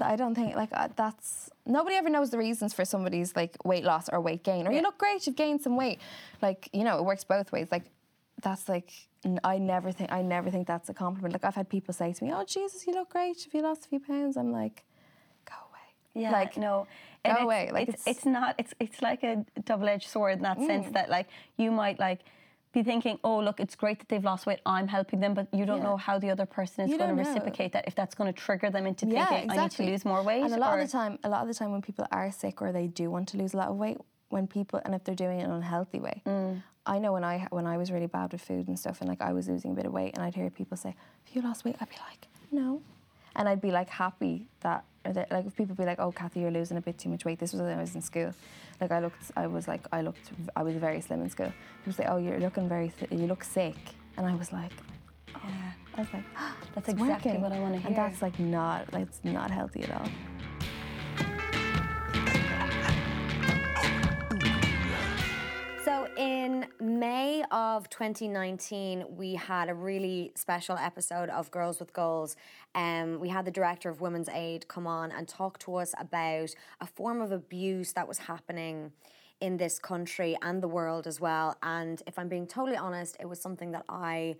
[0.00, 3.84] I don't think like uh, that's nobody ever knows the reasons for somebody's like weight
[3.84, 4.66] loss or weight gain.
[4.66, 5.26] Or you look great.
[5.26, 5.98] You've gained some weight.
[6.42, 7.68] Like you know, it works both ways.
[7.70, 7.84] Like
[8.42, 8.90] that's like
[9.24, 11.32] n- I never think I never think that's a compliment.
[11.34, 13.42] Like I've had people say to me, "Oh Jesus, you look great.
[13.44, 14.84] Have you lost a few pounds?" I'm like,
[15.44, 16.22] go away.
[16.24, 16.86] Yeah, like no.
[16.86, 16.86] go
[17.24, 18.54] And it's, away, like, it's, it's- it's not.
[18.58, 22.20] It's it's like a double-edged sword in that sense that like you might like
[22.74, 24.60] be thinking, oh look, it's great that they've lost weight.
[24.66, 25.84] I'm helping them, but you don't Yeah.
[25.84, 27.86] know how the other person is You going to reciprocate that.
[27.86, 29.58] If that's going to trigger them into yeah, thinking, exactly.
[29.58, 30.42] I need to lose more weight.
[30.42, 32.60] And a lot of the time, a lot of the time when people are sick
[32.60, 33.98] or they do want to lose a lot of weight,
[34.30, 36.62] when people and if they're doing it in an unhealthy way, Mm.
[36.86, 39.22] I know when I when I was really bad with food and stuff, and like
[39.22, 40.90] I was losing a bit of weight, and I'd hear people say,
[41.26, 42.82] "Have you lost weight?" I'd be like, "No,"
[43.36, 46.40] and I'd be like happy that, or that like if people be like, "Oh, Kathy,
[46.40, 48.32] you're losing a bit too much weight." This was when I was in school.
[48.84, 51.50] Like I looked, I was like, I looked, I was very slim in school.
[51.80, 53.76] People say, "Oh, you're looking very, you look sick,"
[54.18, 54.72] and I was like,
[55.34, 55.40] oh.
[55.48, 55.72] yeah.
[55.96, 56.24] I was like,
[56.74, 57.88] That's "It's exactly working." what I want to hear.
[57.88, 60.06] And that's like not, like it's not healthy at all.
[67.04, 72.34] May of 2019, we had a really special episode of Girls with Goals.
[72.74, 76.54] Um, we had the director of Women's Aid come on and talk to us about
[76.80, 78.90] a form of abuse that was happening
[79.38, 81.58] in this country and the world as well.
[81.62, 84.36] And if I'm being totally honest, it was something that I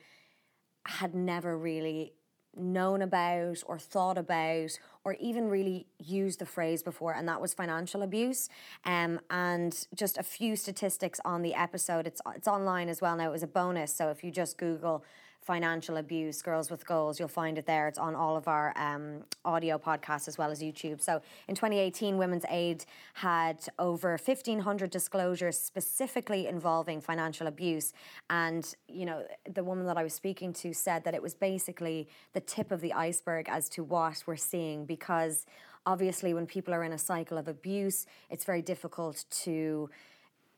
[0.86, 2.14] had never really
[2.56, 4.70] known about or thought about
[5.04, 8.48] or even really used the phrase before and that was financial abuse.
[8.84, 12.06] Um, and just a few statistics on the episode.
[12.06, 15.04] It's it's online as well now it was a bonus so if you just google
[15.44, 17.18] financial abuse, Girls with Goals.
[17.18, 17.86] You'll find it there.
[17.86, 21.02] It's on all of our um, audio podcasts as well as YouTube.
[21.02, 27.92] So in 2018, Women's Aid had over 1,500 disclosures specifically involving financial abuse.
[28.30, 32.08] And, you know, the woman that I was speaking to said that it was basically
[32.32, 35.44] the tip of the iceberg as to what we're seeing because
[35.86, 39.90] obviously when people are in a cycle of abuse, it's very difficult to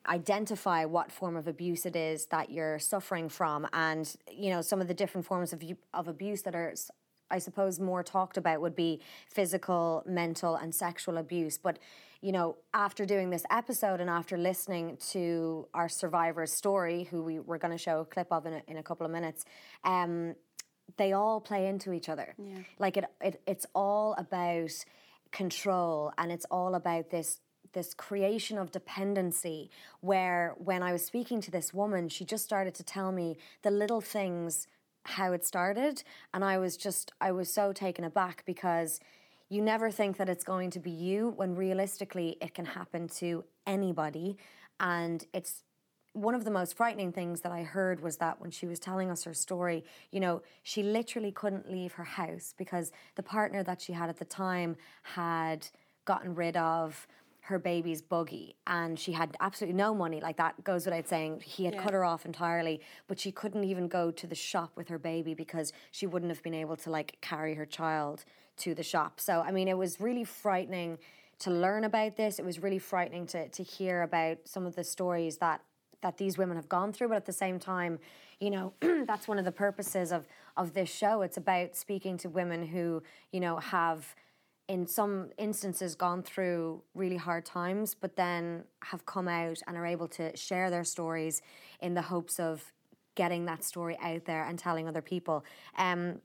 [0.08, 4.80] identify what form of abuse it is that you're suffering from and you know some
[4.80, 5.62] of the different forms of
[5.94, 6.74] of abuse that are
[7.28, 11.78] I suppose more talked about would be physical, mental and sexual abuse but
[12.20, 17.38] you know after doing this episode and after listening to our survivor's story who we
[17.38, 19.44] were going to show a clip of in a, in a couple of minutes
[19.84, 20.34] um,
[20.96, 22.58] they all play into each other yeah.
[22.78, 24.72] like it, it it's all about
[25.32, 27.40] control and it's all about this
[27.76, 32.74] this creation of dependency where when I was speaking to this woman, she just started
[32.76, 34.66] to tell me the little things
[35.04, 36.02] how it started.
[36.32, 38.98] And I was just I was so taken aback because
[39.50, 43.44] you never think that it's going to be you when realistically it can happen to
[43.66, 44.38] anybody.
[44.80, 45.62] And it's
[46.14, 49.10] one of the most frightening things that I heard was that when she was telling
[49.10, 53.82] us her story, you know, she literally couldn't leave her house because the partner that
[53.82, 55.68] she had at the time had
[56.06, 57.06] gotten rid of
[57.46, 60.20] her baby's buggy and she had absolutely no money.
[60.20, 61.42] Like that goes without saying.
[61.44, 61.82] He had yeah.
[61.82, 65.32] cut her off entirely but she couldn't even go to the shop with her baby
[65.32, 68.24] because she wouldn't have been able to like carry her child
[68.59, 69.20] to the shop.
[69.20, 70.98] So i mean it was really frightening
[71.38, 72.38] to learn about this.
[72.38, 75.61] It was really frightening to to hear about some of the stories that
[76.02, 77.09] that these women have gone through.
[77.09, 78.00] But at the same time
[78.40, 78.72] you know
[79.06, 81.22] that's one of the purposes of of this show.
[81.22, 84.16] It's about speaking to women who you know have
[84.68, 89.87] in some instances gone through really hard times, but then have come out and are
[89.87, 91.40] able to share their stories
[91.81, 92.72] in the hopes of
[93.14, 95.44] getting that story out there and telling other people.
[95.79, 96.20] Um,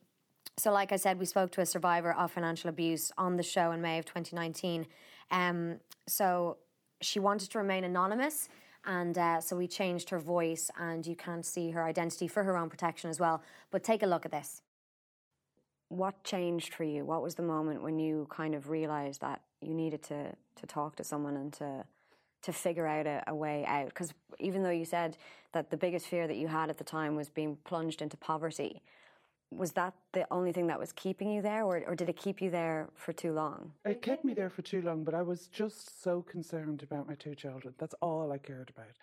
[0.57, 3.71] so, like I said, we spoke to a survivor of financial abuse on the show
[3.71, 4.85] in May of 2019.
[5.29, 6.57] Um, so,
[7.01, 8.49] she wanted to remain anonymous.
[8.85, 12.57] And uh, so we changed her voice, and you can't see her identity for her
[12.57, 13.43] own protection as well.
[13.69, 14.63] But take a look at this
[15.91, 17.03] what changed for you?
[17.03, 20.95] What was the moment when you kind of realized that you needed to to talk
[20.95, 21.83] to someone and to
[22.43, 23.87] to figure out a, a way out?
[23.87, 25.17] Because even though you said
[25.51, 28.81] that the biggest fear that you had at the time was being plunged into poverty,
[29.51, 32.41] was that the only thing that was keeping you there, or, or did it keep
[32.41, 33.73] you there for too long?
[33.83, 37.15] It kept me there for too long, but I was just so concerned about my
[37.15, 37.73] two children.
[37.77, 38.95] That's all I cared about,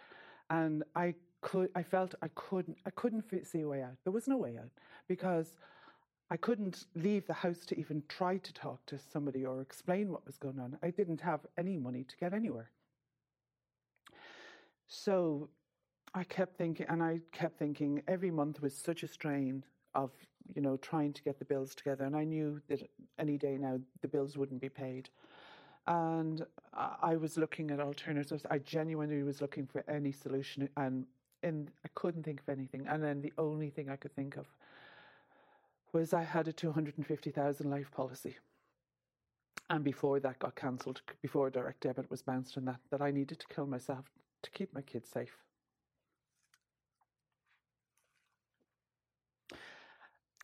[0.48, 3.96] and I could, I felt I couldn't, I couldn't see a way out.
[4.04, 4.70] There was no way out
[5.06, 5.52] because
[6.30, 10.26] I couldn't leave the house to even try to talk to somebody or explain what
[10.26, 10.76] was going on.
[10.82, 12.70] I didn't have any money to get anywhere.
[14.88, 15.48] So
[16.14, 19.64] I kept thinking, and I kept thinking every month was such a strain
[19.94, 20.10] of,
[20.54, 22.04] you know, trying to get the bills together.
[22.04, 22.82] And I knew that
[23.18, 25.08] any day now the bills wouldn't be paid.
[25.86, 28.44] And I was looking at alternatives.
[28.50, 31.06] I genuinely was looking for any solution, and,
[31.42, 32.86] and I couldn't think of anything.
[32.86, 34.46] And then the only thing I could think of
[35.92, 38.36] was I had a 250,000 life policy.
[39.70, 43.38] And before that got cancelled, before direct debit was bounced and that, that I needed
[43.40, 44.06] to kill myself
[44.42, 45.36] to keep my kids safe.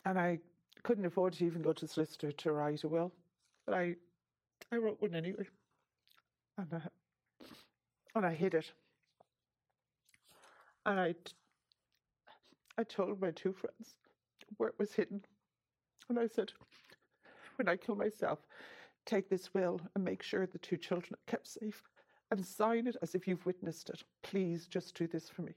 [0.05, 0.39] And I
[0.83, 3.13] couldn't afford to even go to the solicitor to write a will,
[3.65, 3.95] but I,
[4.71, 5.47] I wrote one anyway.
[6.59, 6.81] And I,
[8.15, 8.71] and I hid it.
[10.85, 11.15] And I,
[12.77, 13.97] I told my two friends
[14.59, 15.25] where it was hidden.
[16.09, 16.53] And I said,
[17.57, 18.41] when I kill myself,
[19.07, 21.83] take this will and make sure the two children are kept safe
[22.31, 24.03] and sign it as if you've witnessed it.
[24.23, 25.53] Please just do this for me.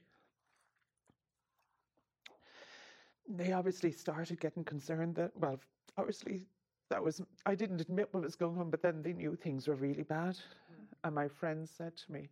[3.28, 5.58] They obviously started getting concerned that, well,
[5.96, 6.46] obviously
[6.88, 9.74] that was, I didn't admit what was going on, but then they knew things were
[9.74, 10.34] really bad.
[10.34, 10.86] Mm.
[11.04, 12.28] And my friend said to me,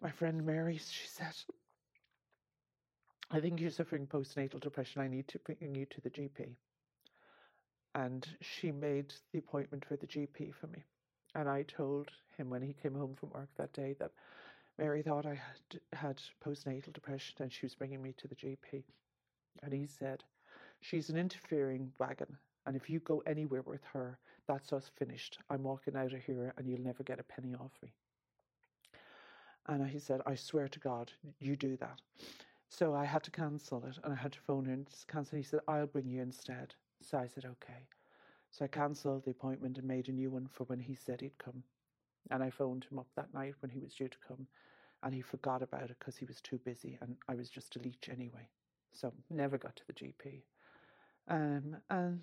[0.00, 1.34] my friend Mary, she said,
[3.34, 5.00] I think you're suffering postnatal depression.
[5.00, 6.50] I need to bring you to the GP.
[7.94, 10.84] And she made the appointment for the GP for me.
[11.34, 14.10] And I told him when he came home from work that day that
[14.78, 18.84] Mary thought I had, had postnatal depression and she was bringing me to the GP.
[19.62, 20.22] And he said,
[20.82, 22.36] She's an interfering wagon.
[22.66, 25.38] And if you go anywhere with her, that's us finished.
[25.48, 27.94] I'm walking out of here and you'll never get a penny off me.
[29.68, 32.00] And he said, I swear to God, you do that.
[32.72, 35.36] So I had to cancel it and I had to phone her and cancel.
[35.36, 36.74] He said, I'll bring you instead.
[37.02, 37.86] So I said, okay.
[38.50, 41.36] So I cancelled the appointment and made a new one for when he said he'd
[41.36, 41.62] come.
[42.30, 44.46] And I phoned him up that night when he was due to come
[45.02, 47.78] and he forgot about it because he was too busy and I was just a
[47.78, 48.48] leech anyway.
[48.94, 50.40] So never got to the GP.
[51.28, 52.20] Um, and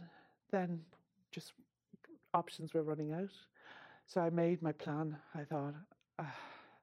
[0.50, 0.82] then
[1.32, 1.54] just
[2.34, 3.30] options were running out.
[4.08, 5.16] So I made my plan.
[5.36, 5.76] I thought
[6.18, 6.24] uh,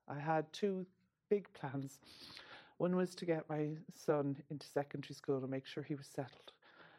[0.09, 0.87] I had two
[1.29, 1.99] big plans.
[2.79, 6.53] One was to get my son into secondary school and make sure he was settled,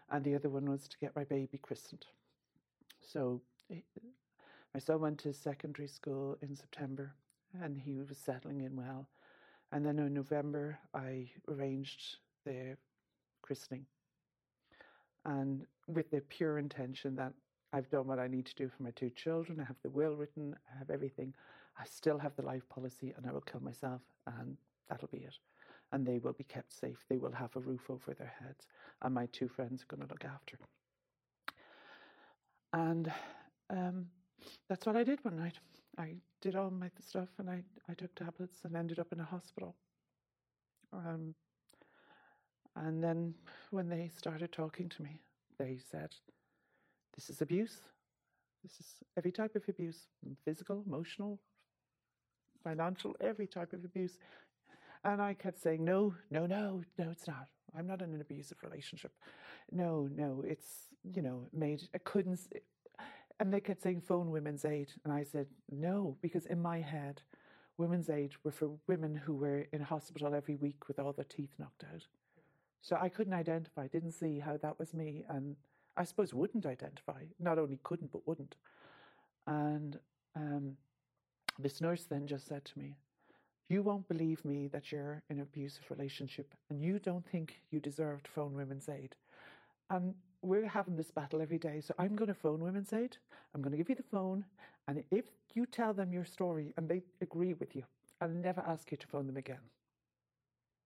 [0.09, 2.05] and the other one was to get my baby christened.
[3.01, 7.13] So my son went to secondary school in September
[7.61, 9.07] and he was settling in well.
[9.71, 12.77] And then in November, I arranged the
[13.41, 13.85] christening.
[15.25, 17.33] And with the pure intention that
[17.73, 20.15] I've done what I need to do for my two children, I have the will
[20.15, 21.33] written, I have everything.
[21.79, 24.57] I still have the life policy and I will kill myself and
[24.89, 25.37] that'll be it.
[25.91, 27.05] And they will be kept safe.
[27.09, 28.67] They will have a roof over their heads.
[29.01, 30.57] And my two friends are going to look after.
[32.73, 33.11] And
[33.69, 34.07] um,
[34.69, 35.57] that's what I did one night.
[35.97, 39.25] I did all my stuff and I, I took tablets and ended up in a
[39.25, 39.75] hospital.
[40.93, 41.33] Um,
[42.75, 43.33] and then
[43.71, 45.21] when they started talking to me,
[45.57, 46.13] they said,
[47.15, 47.79] This is abuse.
[48.63, 50.07] This is every type of abuse
[50.43, 51.39] physical, emotional,
[52.63, 54.17] financial, every type of abuse.
[55.07, 57.47] And I kept saying, No, no, no, no, it's not.
[57.77, 59.11] I'm not in an abusive relationship.
[59.71, 62.39] No, no, it's, you know, made, I couldn't,
[63.39, 64.91] and they kept saying phone women's aid.
[65.03, 67.21] And I said, no, because in my head,
[67.77, 71.51] women's aid were for women who were in hospital every week with all their teeth
[71.59, 72.03] knocked out.
[72.81, 75.23] So I couldn't identify, didn't see how that was me.
[75.29, 75.55] And
[75.95, 77.23] I suppose wouldn't identify.
[77.39, 78.55] Not only couldn't, but wouldn't.
[79.45, 79.99] And
[80.35, 80.77] um,
[81.59, 82.95] this nurse then just said to me,
[83.69, 87.79] You won't believe me that you're in an abusive relationship and you don't think you
[87.79, 89.15] deserved phone women's aid.
[89.89, 91.81] And we're having this battle every day.
[91.81, 93.17] So I'm going to phone Women's Aid.
[93.53, 94.45] I'm going to give you the phone.
[94.87, 97.83] And if you tell them your story and they agree with you,
[98.21, 99.59] I'll never ask you to phone them again.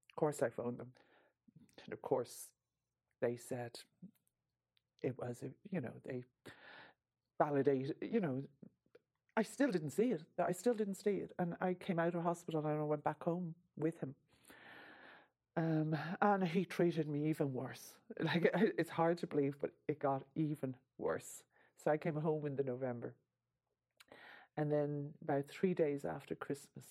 [0.10, 0.92] Of course, I phoned them.
[1.84, 2.50] And of course,
[3.22, 3.80] they said
[5.02, 6.24] it was, you know, they
[7.38, 8.44] validated, you know,
[9.42, 10.22] I still didn't see it.
[10.38, 11.32] I still didn't see it.
[11.40, 14.14] And I came out of hospital and I went back home with him.
[15.58, 17.96] Um, and he treated me even worse.
[18.24, 21.42] Like it's hard to believe, but it got even worse.
[21.84, 23.16] So I came home in the November,
[24.56, 26.86] and then about three days after Christmas,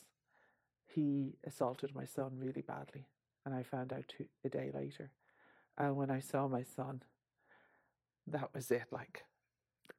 [0.88, 3.06] he assaulted my son really badly,
[3.46, 5.12] and I found out two, a day later.
[5.78, 7.02] And when I saw my son,
[8.26, 8.86] that was it.
[8.90, 9.24] Like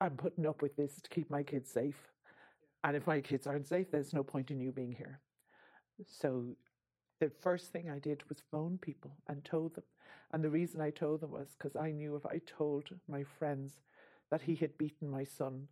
[0.01, 2.10] I'm putting up with this to keep my kids safe,
[2.83, 5.19] and if my kids aren't safe, there's no point in you being here.
[6.07, 6.55] So
[7.19, 9.83] the first thing I did was phone people and told them.
[10.33, 13.81] And the reason I told them was because I knew if I told my friends
[14.31, 15.67] that he had beaten my son,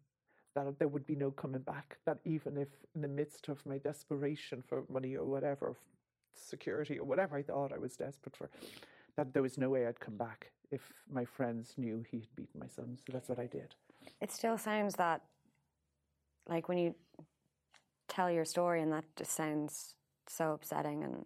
[0.55, 1.97] that there would be no coming back.
[2.05, 5.75] That even if, in the midst of my desperation for money or whatever,
[6.35, 8.49] security or whatever I thought I was desperate for,
[9.15, 12.59] that there was no way I'd come back if my friends knew he had beaten
[12.59, 12.97] my son.
[12.97, 13.73] So that's what I did.
[14.21, 15.21] It still sounds that,
[16.49, 16.95] like when you
[18.07, 19.95] tell your story, and that just sounds
[20.27, 21.25] so upsetting and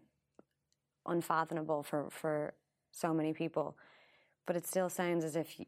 [1.08, 2.54] unfathomable for, for
[2.92, 3.78] so many people.
[4.46, 5.60] But it still sounds as if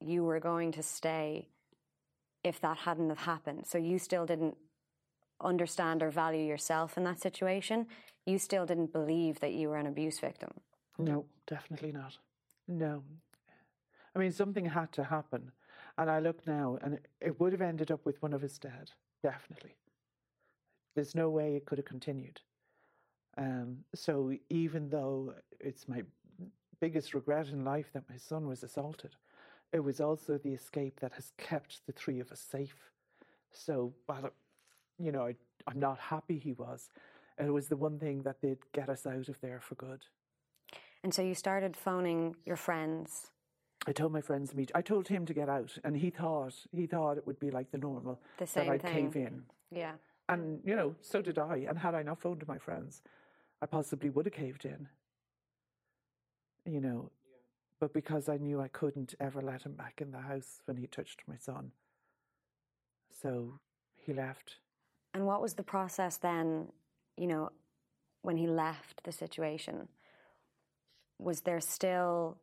[0.00, 1.48] you were going to stay
[2.42, 3.66] if that hadn't have happened.
[3.66, 4.56] So you still didn't
[5.40, 7.86] understand or value yourself in that situation.
[8.24, 10.50] You still didn't believe that you were an abuse victim.
[10.98, 12.16] No, definitely not.
[12.66, 13.02] No.
[14.14, 15.52] I mean, something had to happen.
[15.98, 18.90] And I look now, and it would have ended up with one of his dead,
[19.22, 19.76] definitely.
[20.94, 22.40] There's no way it could have continued.
[23.38, 26.02] Um, so even though it's my
[26.80, 29.16] biggest regret in life that my son was assaulted,
[29.72, 32.90] it was also the escape that has kept the three of us safe.
[33.50, 34.30] So while,
[34.98, 35.34] you know, I,
[35.66, 36.88] I'm not happy he was,
[37.38, 40.02] it was the one thing that did get us out of there for good.
[41.02, 43.30] And so you started phoning your friends.
[43.86, 44.72] I told my friends to meet.
[44.74, 47.70] I told him to get out, and he thought he thought it would be like
[47.70, 49.10] the normal the same that I'd thing.
[49.10, 49.42] cave in.
[49.70, 49.92] Yeah.
[50.28, 51.66] And you know, so did I.
[51.68, 53.02] And had I not phoned to my friends,
[53.62, 54.88] I possibly would have caved in.
[56.64, 57.38] You know, yeah.
[57.78, 60.88] but because I knew I couldn't ever let him back in the house when he
[60.88, 61.70] touched my son.
[63.22, 63.60] So
[63.94, 64.56] he left.
[65.14, 66.68] And what was the process then,
[67.16, 67.50] you know,
[68.22, 69.88] when he left the situation?
[71.18, 72.36] Was there still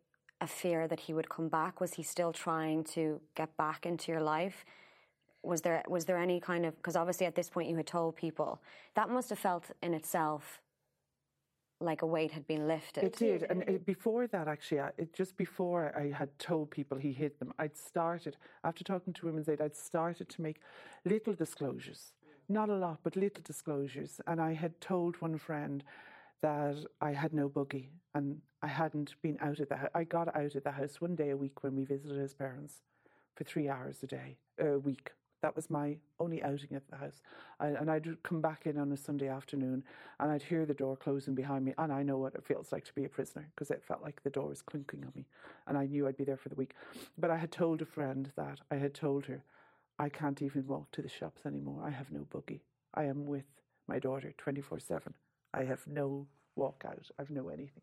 [0.43, 1.79] a fear that he would come back?
[1.81, 4.65] Was he still trying to get back into your life?
[5.41, 8.15] Was there was there any kind of because obviously at this point you had told
[8.15, 8.61] people
[8.95, 10.61] that must have felt in itself
[11.79, 13.03] like a weight had been lifted.
[13.03, 17.11] It did, and it, before that, actually, it, just before I had told people he
[17.11, 19.59] hid them, I'd started after talking to Women's Aid.
[19.59, 20.61] I'd started to make
[21.03, 22.13] little disclosures,
[22.47, 24.21] not a lot, but little disclosures.
[24.27, 25.83] And I had told one friend
[26.43, 29.89] that I had no buggy and I hadn't been out of the house.
[29.95, 32.81] I got out of the house one day a week when we visited his parents
[33.33, 35.11] for three hours a day, a week.
[35.41, 37.21] That was my only outing at the house.
[37.61, 39.85] I, and I'd come back in on a Sunday afternoon
[40.19, 41.73] and I'd hear the door closing behind me.
[41.77, 44.21] And I know what it feels like to be a prisoner because it felt like
[44.23, 45.25] the door was clinking on me.
[45.65, 46.75] And I knew I'd be there for the week.
[47.17, 49.43] But I had told a friend that I had told her,
[49.97, 51.83] I can't even walk to the shops anymore.
[51.85, 52.63] I have no buggy.
[52.93, 53.45] I am with
[53.87, 55.13] my daughter 24 7.
[55.53, 57.81] I have no walk out, I've no anything.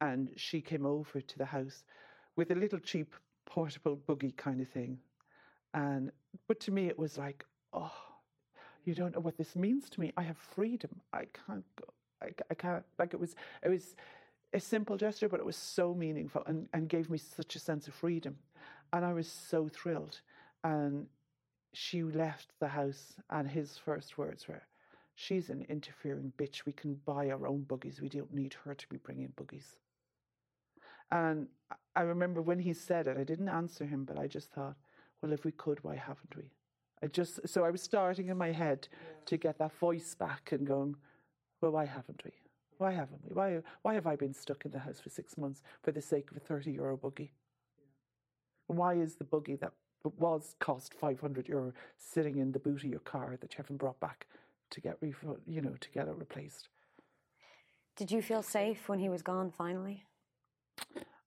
[0.00, 1.84] And she came over to the house
[2.36, 3.14] with a little cheap
[3.46, 4.98] portable buggy kind of thing.
[5.74, 6.10] And
[6.48, 7.92] but to me it was like, oh,
[8.84, 10.12] you don't know what this means to me.
[10.16, 11.00] I have freedom.
[11.12, 11.86] I can't go.
[12.22, 13.94] I, I can't like it was it was
[14.52, 17.88] a simple gesture, but it was so meaningful and, and gave me such a sense
[17.88, 18.36] of freedom.
[18.92, 20.20] And I was so thrilled.
[20.62, 21.06] And
[21.72, 24.62] she left the house and his first words were,
[25.14, 26.64] She's an interfering bitch.
[26.64, 28.00] We can buy our own buggies.
[28.00, 29.76] We don't need her to be bringing buggies.
[31.10, 31.48] And
[31.94, 34.76] I remember when he said it, I didn't answer him, but I just thought,
[35.20, 36.50] well, if we could, why haven't we?
[37.02, 38.98] I just so I was starting in my head yeah.
[39.26, 40.96] to get that voice back and going,
[41.60, 42.30] well, why haven't we?
[42.78, 43.34] Why haven't we?
[43.34, 46.30] Why why have I been stuck in the house for six months for the sake
[46.30, 47.32] of a thirty euro buggy?
[47.76, 48.76] Yeah.
[48.76, 49.72] Why is the buggy that
[50.18, 53.78] was cost five hundred euro sitting in the boot of your car that you haven't
[53.78, 54.26] brought back
[54.72, 56.68] to get refund, you know, to get it replaced.
[57.96, 60.04] Did you feel safe when he was gone finally?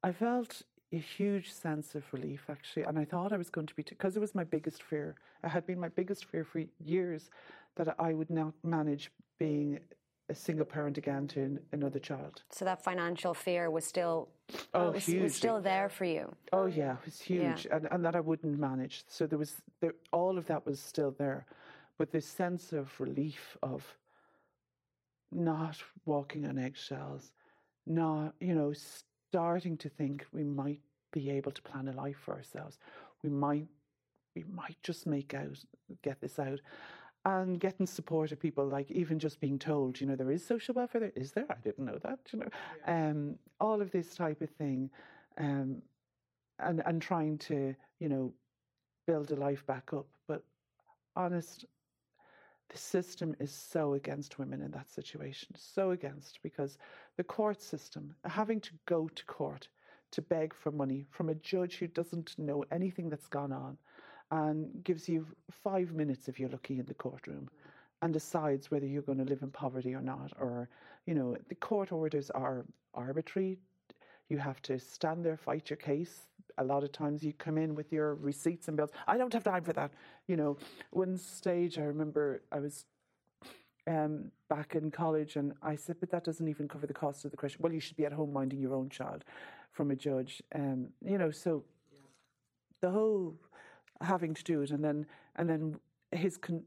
[0.03, 3.75] I felt a huge sense of relief actually, and I thought I was going to
[3.75, 5.15] be because it was my biggest fear.
[5.43, 7.29] It had been my biggest fear for years
[7.75, 9.79] that I would not manage being
[10.29, 12.41] a single parent again to another child.
[12.49, 14.29] So that financial fear was still
[14.73, 16.33] oh was, was still there for you.
[16.51, 17.75] Oh yeah, it was huge, yeah.
[17.75, 19.03] and and that I wouldn't manage.
[19.07, 21.45] So there was there, all of that was still there
[21.97, 23.97] but this sense of relief of
[25.31, 27.31] not walking on eggshells,
[27.85, 28.73] not, you know,
[29.29, 30.81] starting to think we might
[31.11, 32.77] be able to plan a life for ourselves.
[33.23, 33.67] We might
[34.35, 35.57] we might just make out
[36.01, 36.59] get this out.
[37.27, 40.75] And getting support of people, like even just being told, you know, there is social
[40.75, 41.11] welfare there.
[41.15, 41.47] Is there?
[41.49, 42.49] I didn't know that, you know.
[42.87, 43.09] Yeah.
[43.09, 44.91] Um, all of this type of thing.
[45.39, 45.81] Um,
[46.59, 48.33] and and trying to, you know,
[49.07, 50.07] build a life back up.
[50.27, 50.43] But
[51.15, 51.65] honest
[52.69, 56.77] the system is so against women in that situation, so against, because
[57.17, 59.67] the court system, having to go to court
[60.11, 63.77] to beg for money from a judge who doesn't know anything that's gone on
[64.31, 67.49] and gives you five minutes if you're lucky in the courtroom
[68.01, 70.69] and decides whether you're going to live in poverty or not, or,
[71.05, 73.57] you know, the court orders are arbitrary.
[74.29, 76.27] You have to stand there, fight your case
[76.57, 78.91] a lot of times you come in with your receipts and bills.
[79.07, 79.91] I don't have time for that.
[80.27, 80.57] You know,
[80.91, 82.85] one stage I remember I was
[83.87, 87.31] um, back in college and I said, but that doesn't even cover the cost of
[87.31, 87.59] the question.
[87.61, 89.23] Well, you should be at home minding your own child
[89.71, 90.41] from a judge.
[90.53, 91.63] Um, you know, so
[92.81, 93.35] the whole
[94.01, 95.05] having to do it and then
[95.37, 95.75] and then
[96.11, 96.63] his con-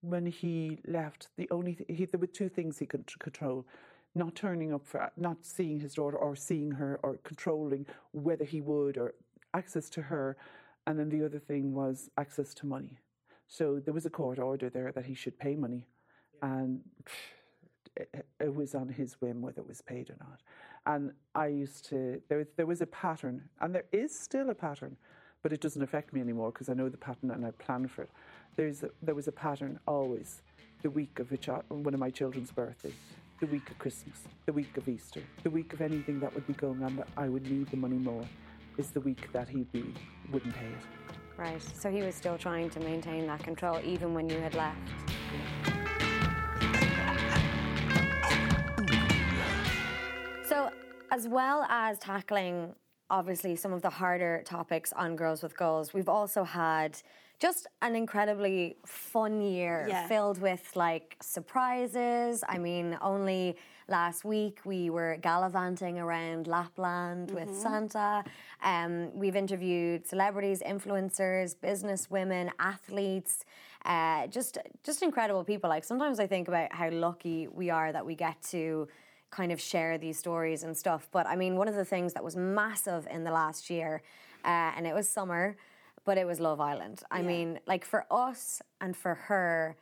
[0.00, 3.66] when he left the only th- he, there were two things he could control
[4.18, 8.60] not turning up for, not seeing his daughter or seeing her or controlling whether he
[8.60, 9.14] would or
[9.54, 10.36] access to her.
[10.86, 12.98] And then the other thing was access to money.
[13.46, 15.86] So there was a court order there that he should pay money.
[16.42, 16.80] And
[17.96, 20.40] it, it was on his whim whether it was paid or not.
[20.86, 24.96] And I used to, there, there was a pattern, and there is still a pattern,
[25.42, 28.02] but it doesn't affect me anymore because I know the pattern and I plan for
[28.02, 28.10] it.
[28.56, 30.42] There's a, there was a pattern always
[30.82, 32.94] the week of child, one of my children's birthdays
[33.40, 36.54] the week of Christmas, the week of Easter, the week of anything that would be
[36.54, 38.24] going on that I would need the money more
[38.78, 39.94] is the week that he be,
[40.32, 41.16] wouldn't pay it.
[41.36, 41.62] Right.
[41.62, 44.78] So he was still trying to maintain that control even when you had left.
[50.48, 50.70] So,
[51.12, 52.74] as well as tackling
[53.08, 57.00] obviously some of the harder topics on Girls with Goals, we've also had
[57.38, 60.08] just an incredibly fun year yeah.
[60.08, 62.42] filled with like surprises.
[62.48, 63.56] I mean, only
[63.88, 67.36] last week we were gallivanting around Lapland mm-hmm.
[67.36, 68.24] with Santa.
[68.62, 73.44] Um, we've interviewed celebrities, influencers, business women, athletes.
[73.84, 75.70] Uh, just, just incredible people.
[75.70, 78.88] Like sometimes I think about how lucky we are that we get to
[79.30, 81.08] kind of share these stories and stuff.
[81.12, 84.02] But I mean, one of the things that was massive in the last year,
[84.44, 85.56] uh, and it was summer,
[86.08, 87.02] but it was Love Island.
[87.10, 87.26] I yeah.
[87.26, 89.76] mean, like for us and for her,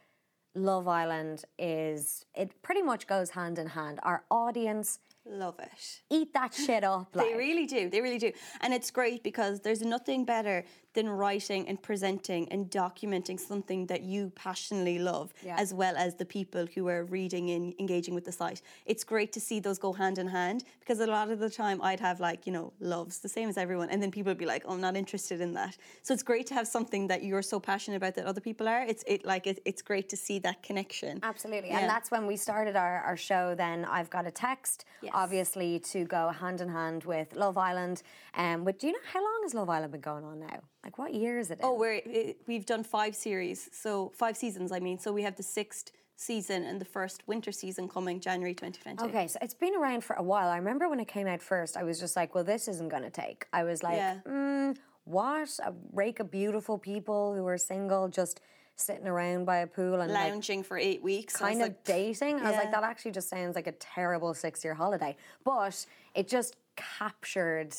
[0.56, 4.00] Love Island is, it pretty much goes hand in hand.
[4.02, 4.98] Our audience
[5.28, 6.00] love it.
[6.10, 7.14] eat that shit up.
[7.14, 7.28] Like.
[7.30, 7.90] They really do.
[7.90, 8.32] They really do.
[8.60, 10.64] And it's great because there's nothing better
[10.94, 15.56] than writing and presenting and documenting something that you passionately love, Yeah.
[15.58, 18.62] as well as the people who are reading and engaging with the site.
[18.86, 21.82] It's great to see those go hand in hand because a lot of the time
[21.82, 23.90] I'd have like, you know, loves the same as everyone.
[23.90, 25.76] And then people would be like, oh, I'm not interested in that.
[26.02, 28.82] So it's great to have something that you're so passionate about that other people are.
[28.82, 31.20] It's it like it, it's great to see that connection.
[31.22, 31.68] Absolutely.
[31.70, 31.80] Yeah.
[31.80, 33.54] And that's when we started our, our show.
[33.54, 35.12] Then I've got a text, Yes.
[35.16, 38.02] Obviously, to go hand in hand with Love Island.
[38.34, 40.60] Um, but do you know how long has Love Island been going on now?
[40.84, 41.58] Like, what year is it?
[41.62, 41.80] Oh, in?
[41.80, 44.70] we're it, we've done five series, so five seasons.
[44.70, 48.54] I mean, so we have the sixth season and the first winter season coming January
[48.54, 49.04] 2020.
[49.10, 50.48] Okay, so it's been around for a while.
[50.48, 53.02] I remember when it came out first, I was just like, well, this isn't going
[53.02, 53.46] to take.
[53.52, 54.18] I was like, Yeah.
[54.26, 55.50] mm, what?
[55.64, 58.40] A rake of beautiful people who are single just
[58.76, 61.36] sitting around by a pool and like, Lounging for eight weeks.
[61.36, 62.36] Kind of like, dating.
[62.40, 65.16] I was like, that actually just sounds like a terrible six year holiday.
[65.44, 67.74] But it just captured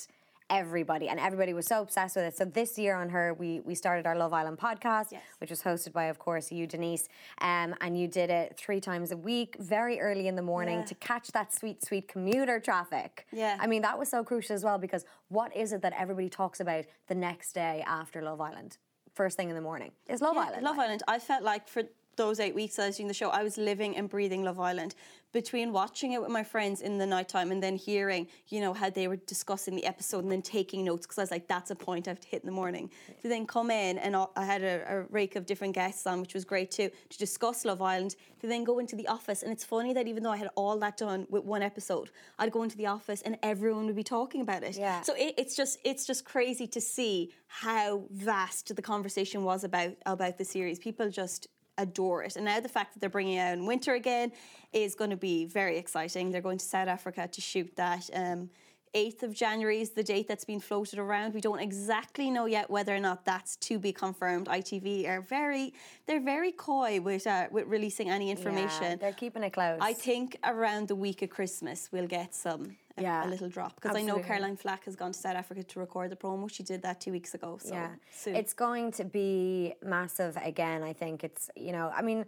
[0.49, 2.37] everybody and everybody was so obsessed with it.
[2.37, 5.21] So this year on her we we started our Love Island podcast, Yes.
[5.39, 7.09] which was hosted by of course you Denise.
[7.41, 10.85] Um, and you did it three times a week, very early in the morning Yeah.
[10.85, 13.27] to catch that sweet, sweet commuter traffic.
[13.33, 13.57] Yeah.
[13.59, 16.61] I mean that was so crucial as well because what is it that everybody talks
[16.61, 18.77] about the next day after Love Island?
[19.18, 19.91] First thing in the morning.
[20.07, 20.63] Is Love Yeah, Island.
[20.63, 20.78] Love.
[20.78, 21.01] Island.
[21.07, 21.82] I felt like for
[22.18, 24.95] those eight weeks I was doing the show, I was living and breathing Love Island.
[25.34, 28.89] Between watching it with my friends in the nighttime and then hearing, you know, how
[28.89, 31.76] they were discussing the episode and then taking notes because I was like, that's a
[31.76, 32.89] point I have to hit in the morning.
[33.22, 36.34] To then come in and I had a, a rake of different guests on, which
[36.34, 38.15] was great too, to discuss Love Island.
[38.39, 40.78] To then go into the office, and it's funny that even though I had all
[40.80, 42.09] that done with one episode,
[42.39, 44.78] I'd go into the office and everyone would be talking about it.
[44.78, 45.01] Yeah.
[45.01, 49.95] So it, it's just it's just crazy to see how vast the conversation was about
[50.05, 50.80] about the series.
[50.80, 51.47] People just
[51.78, 54.32] adore it, and now the fact that they're bringing it out in winter again
[54.73, 56.32] is going to be very exciting.
[56.32, 58.09] They're going to South Africa to shoot that.
[58.13, 58.49] Um,
[58.93, 61.34] 8th of January is the date that's been floated around.
[61.34, 64.47] We don't exactly know yet whether or not that's to be confirmed.
[64.47, 65.73] ITV are very,
[66.05, 68.57] they're very coy with uh, with releasing any information.
[68.59, 68.99] Yeah, information.
[68.99, 69.78] they're keeping it close.
[69.82, 73.75] I think around the week of Christmas we'll get some a, Yeah, a little drop
[73.75, 74.19] because I know.
[74.19, 76.51] Caroline Flack has gone to South Africa to record the promo.
[76.51, 77.57] She did that two weeks ago.
[77.61, 78.35] So yeah, soon.
[78.35, 80.83] it's going to be massive again.
[80.83, 82.25] I think it's you know, I mean,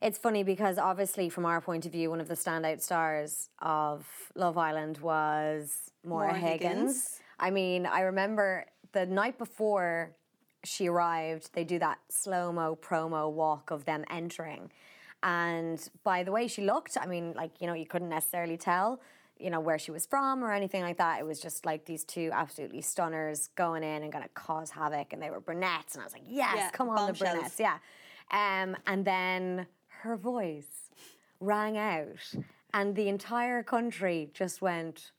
[0.00, 4.06] it's funny because obviously from our point of view, one of the standout stars of
[4.34, 6.72] Love Island was Maura, Maura Higgins.
[6.72, 7.20] Higgins.
[7.38, 10.12] I mean, I remember the night before
[10.64, 14.70] she arrived, they do that slow mo promo walk of them entering.
[15.22, 19.00] And by the way she looked, I mean, like, you know, you couldn't necessarily tell,
[19.42, 21.18] you know, where she was from or anything like that.
[21.18, 25.12] It was just like these two absolutely stunners going in and going to cause havoc.
[25.12, 25.94] And they were brunettes.
[25.94, 27.58] And I was like, yes, Yeah, come on, the brunettes.
[27.58, 27.78] Yeah.
[28.30, 29.66] Um, and then
[30.02, 30.90] her voice
[31.40, 32.34] rang out.
[32.72, 35.10] And the entire country just went,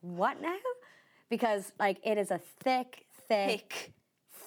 [0.00, 0.56] what now?
[1.30, 3.92] Because, like, it is a thick, thick, Thick.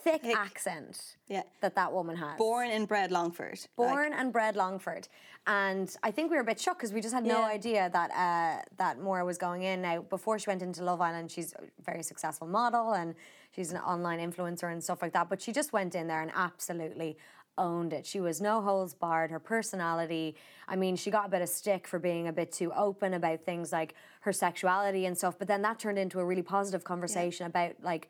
[0.04, 1.44] Thick, accent Yeah.
[1.62, 2.38] that that woman has.
[2.38, 3.60] born and bred Longford.
[3.78, 5.08] Like, Born and bred Longford,
[5.48, 7.46] and I think we were a bit shocked because we just had no Yeah.
[7.46, 9.82] idea that uh, that Maura was going in.
[9.82, 13.16] Now, before she went into Love Island, she's a very successful model and
[13.52, 15.30] she's an online influencer and stuff like that.
[15.30, 17.18] But she just went in there and absolutely
[17.58, 18.06] owned it.
[18.06, 19.30] She was no holes barred.
[19.30, 20.36] Her personality.
[20.68, 23.42] I mean, she got a bit of stick for being a bit too open about
[23.42, 25.38] things like her sexuality and stuff.
[25.38, 28.08] But then that turned into a really positive conversation about like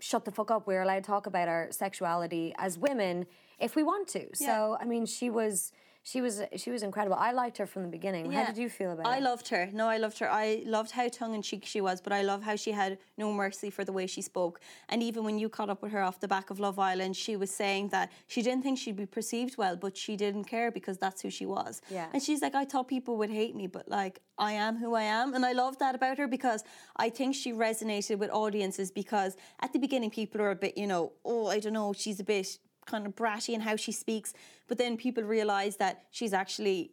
[0.00, 0.66] shut the fuck up.
[0.66, 3.26] We're allowed to talk about our sexuality as women
[3.58, 4.28] if we want to.
[4.34, 5.72] So I mean, she was
[6.06, 7.16] she was she was incredible.
[7.18, 8.30] I liked her from the beginning.
[8.30, 8.44] Yeah.
[8.44, 9.24] How did you feel about I it?
[9.24, 9.68] loved her.
[9.72, 10.30] No, I loved her.
[10.30, 13.32] I loved how tongue in cheek she was, but I love how she had no
[13.32, 14.60] mercy for the way she spoke.
[14.88, 17.34] And even when you caught up with her off the back of Love Island, she
[17.34, 20.96] was saying that she didn't think she'd be perceived well, but she didn't care because
[20.96, 21.82] that's who she was.
[21.90, 22.06] Yeah.
[22.12, 25.02] And she's like, I thought people would hate me, but like, I am who I
[25.02, 25.34] am.
[25.34, 26.62] And I love that about her because
[26.96, 30.86] I think she resonated with audiences because at the beginning, people are a bit, you
[30.86, 34.32] know, oh, I don't know, she's a bit kind of bratty in how she speaks.
[34.68, 36.92] But then people realize that she's actually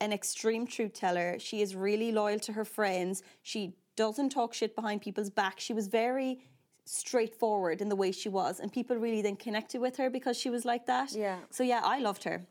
[0.00, 1.38] an extreme truth teller.
[1.38, 3.22] She is really loyal to her friends.
[3.42, 5.60] She doesn't talk shit behind people's back.
[5.60, 6.40] She was very
[6.84, 10.50] straightforward in the way she was, and people really then connected with her because she
[10.50, 11.12] was like that.
[11.12, 11.38] Yeah.
[11.50, 12.46] So yeah, I loved her.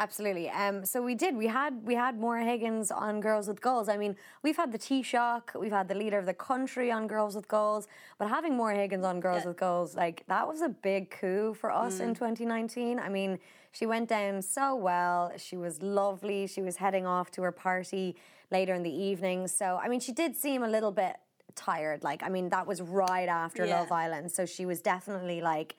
[0.00, 0.48] Absolutely.
[0.48, 1.36] Um, so we did.
[1.36, 3.86] We had we had Maura Higgins on Girls with Goals.
[3.90, 7.34] I mean, we've had the Taoiseach, we've had the leader of the country on Girls
[7.36, 7.86] with Goals,
[8.18, 9.48] but having Maura Higgins on Girls Yeah.
[9.48, 12.98] with Goals, like that was a big coup for us in 2019.
[12.98, 13.38] I mean,
[13.72, 15.32] she went down so well.
[15.36, 16.46] She was lovely.
[16.46, 18.16] She was heading off to her party
[18.50, 19.48] later in the evening.
[19.48, 21.16] So I mean, she did seem a little bit
[21.56, 22.02] tired.
[22.02, 23.80] Like, I mean, that was right after Yeah.
[23.80, 25.76] Love Island, so she was definitely like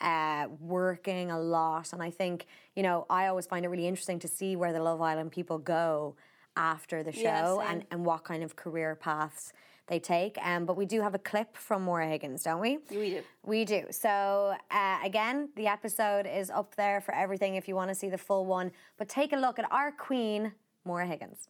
[0.00, 1.92] uh, working a lot.
[1.92, 4.82] And I think, you know, I always find it really interesting to see where the
[4.82, 6.16] Love Island people go
[6.56, 7.70] after the show same.
[7.70, 9.52] and, and what kind of career paths
[9.86, 10.38] they take.
[10.42, 12.78] Um, but we do have a clip from Maura Higgins, don't we?
[12.90, 13.22] We do.
[13.44, 13.84] We do.
[13.90, 18.08] So, uh, again, the episode is up there for everything if you want to see
[18.08, 18.72] the full one.
[18.96, 20.52] But take a look at our queen,
[20.84, 21.48] Maura Higgins.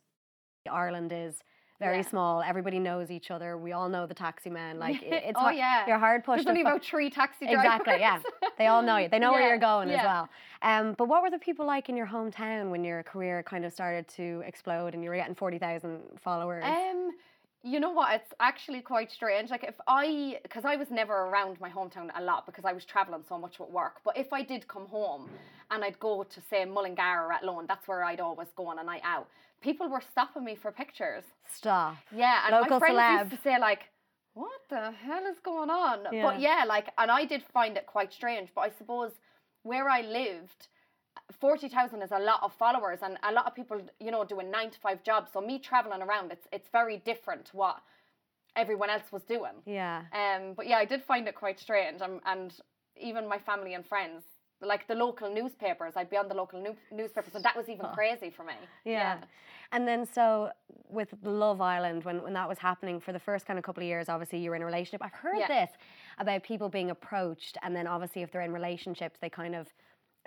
[0.70, 1.42] Ireland is
[1.84, 2.02] very Yeah.
[2.08, 2.42] small.
[2.42, 3.56] Everybody knows each other.
[3.58, 4.78] We all know the taxi man.
[4.78, 6.44] Like it- it's oh hard, yeah, you're hard pushed.
[6.44, 7.64] There's only about three taxi drivers.
[7.64, 8.18] Exactly, yeah.
[8.58, 9.08] They all know you.
[9.08, 10.28] They know where you're going as well.
[10.62, 13.72] Um, but what were the people like in your hometown when your career kind of
[13.72, 16.64] started to explode and you were getting 40,000 followers?
[16.66, 17.10] Um,
[17.62, 18.14] you know what?
[18.14, 19.50] It's actually quite strange.
[19.50, 22.84] Like if I, because I was never around my hometown a lot because I was
[22.84, 23.96] traveling so much with work.
[24.04, 25.28] But if I did come home
[25.70, 28.84] and I'd go to say Mullingar or Athlone, that's where I'd always go on a
[28.84, 29.28] night out.
[29.68, 31.24] People were stopping me for pictures.
[31.60, 31.96] Stop.
[32.14, 33.18] Yeah, and Local my friends celeb.
[33.20, 33.82] used to say like,
[34.34, 36.22] "What the hell is going on?" Yeah.
[36.24, 38.50] But yeah, like, and I did find it quite strange.
[38.54, 39.12] But I suppose
[39.62, 40.68] where I lived,
[41.40, 44.50] forty thousand is a lot of followers, and a lot of people, you know, doing
[44.50, 45.32] nine to five jobs.
[45.32, 47.76] So me traveling around, it's it's very different to what
[48.56, 49.56] everyone else was doing.
[49.64, 50.02] Yeah.
[50.12, 52.52] Um, but yeah, I did find it quite strange, um, and
[52.96, 54.22] even my family and friends.
[54.60, 57.86] Like the local newspapers, I'd be on the local new- newspapers, and that was even
[57.92, 58.54] crazy for me.
[58.84, 59.18] Yeah.
[59.72, 60.50] And then so
[60.88, 63.86] with Love Island, when, when that was happening for the first kind of couple of
[63.86, 65.02] years, obviously you were in a relationship.
[65.04, 65.48] I've heard Yeah.
[65.48, 65.70] this
[66.18, 69.66] about people being approached and then obviously if they're in relationships they kind of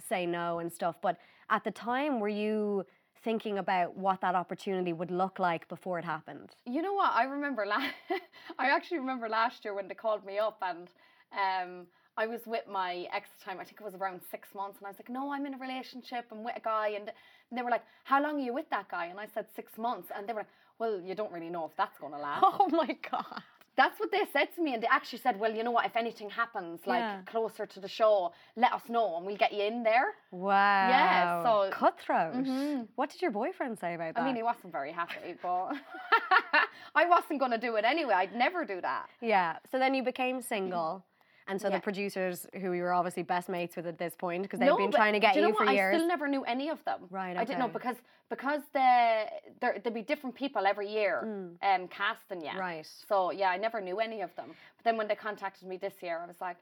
[0.05, 0.97] say no and stuff.
[1.01, 1.17] But
[1.49, 2.86] at the time were you
[3.23, 6.49] thinking about what that opportunity would look like before it happened?
[6.65, 7.11] You know what?
[7.13, 7.93] I remember last.
[8.59, 10.89] I actually remember last year when they called me up and
[11.32, 11.88] um,
[12.18, 13.59] I was with my ex at the time.
[13.59, 15.57] I think it was around six months, and I was like, "No, I'm in a
[15.57, 16.26] relationship.
[16.32, 17.11] I'm with a guy." And,
[17.51, 20.09] they were like, "How long are you with that guy?" And I said, six months."
[20.15, 20.49] And they were like,
[20.80, 23.41] "Well, you don't really know if that's going to last." Oh my god.
[23.78, 25.86] That's what they said to me, and they actually said, "Well, you know what?
[25.86, 27.22] If anything happens, like Yeah.
[27.28, 30.89] closer to the show, let us know, and we'll get you in there." Wow.
[30.89, 31.43] Yeah.
[31.43, 32.34] So- cutthroat.
[32.34, 32.82] Mm-hmm.
[32.95, 34.22] What did your boyfriend say about that?
[34.24, 35.74] I mean, he wasn't very happy, but
[36.95, 38.13] I wasn't going to do it anyway.
[38.15, 39.05] I'd never do that.
[39.22, 39.57] Yeah.
[39.72, 41.03] So then you became single.
[41.47, 41.75] And so Yeah.
[41.75, 44.77] the producers, who you were obviously best mates with at this point, because they've No,
[44.77, 45.73] been trying to get you, you know for what?
[45.73, 45.95] years.
[45.95, 47.07] I still never knew any of them.
[47.09, 47.95] Right, I didn't know because
[48.29, 49.27] because the
[49.61, 52.49] there there'd be different people every year um casting you.
[52.49, 52.59] Mm.
[52.59, 52.87] Right.
[53.07, 54.47] So yeah, I never knew any of them.
[54.77, 56.57] But then when they contacted me this year, I was like,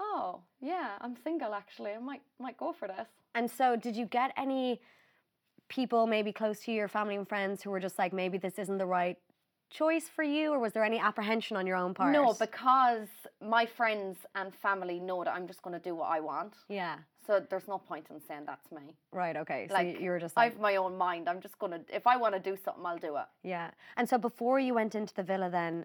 [0.00, 1.92] oh yeah, I'm single actually.
[1.92, 3.08] I might might go for this.
[3.34, 4.80] And so, did you get any
[5.68, 8.78] people, maybe close to your family and friends, who were just like, maybe this isn't
[8.78, 9.18] the right
[9.70, 12.12] choice for you, or was there any apprehension on your own part?
[12.12, 13.08] No, because
[13.46, 16.54] my friends and family know that I'm just going to do what I want.
[16.68, 16.96] yeah,
[17.26, 18.94] So there's no point in saying that to me.
[19.12, 19.66] right, okay.
[19.68, 21.28] So Like you were just like, I've my own mind.
[21.28, 23.26] I'm just gonna if I want to do something, I'll do it.
[23.42, 23.70] yeah.
[23.96, 25.84] And so, before you went into the villa, then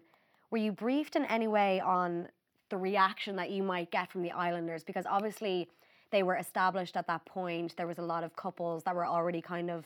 [0.50, 2.28] were you briefed in any way on
[2.70, 4.82] the reaction that you might get from the islanders?
[4.84, 5.68] Because obviously,
[6.10, 7.76] they were established at that point.
[7.76, 9.84] There was a lot of couples that were already kind of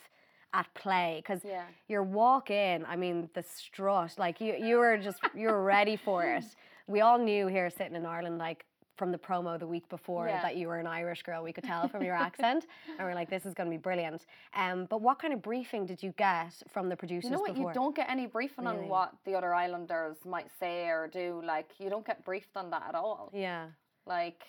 [0.55, 1.64] at play because Yeah.
[1.88, 5.96] your walk in i mean the strut like you you were just you were ready
[5.96, 6.44] for it
[6.86, 8.64] we all knew here sitting in ireland like
[8.96, 10.40] from the promo the week before Yeah.
[10.42, 13.28] that you were an irish girl we could tell from your accent and we're like
[13.28, 14.24] this is going to be brilliant
[14.57, 17.55] um, but what kind of briefing did you get from the producers You know what?
[17.55, 18.78] before You don't get any briefing Really?
[18.78, 21.42] on what the other islanders might say or do.
[21.44, 23.30] Like you don't get briefed on that at all.
[23.34, 23.66] yeah
[24.07, 24.42] Like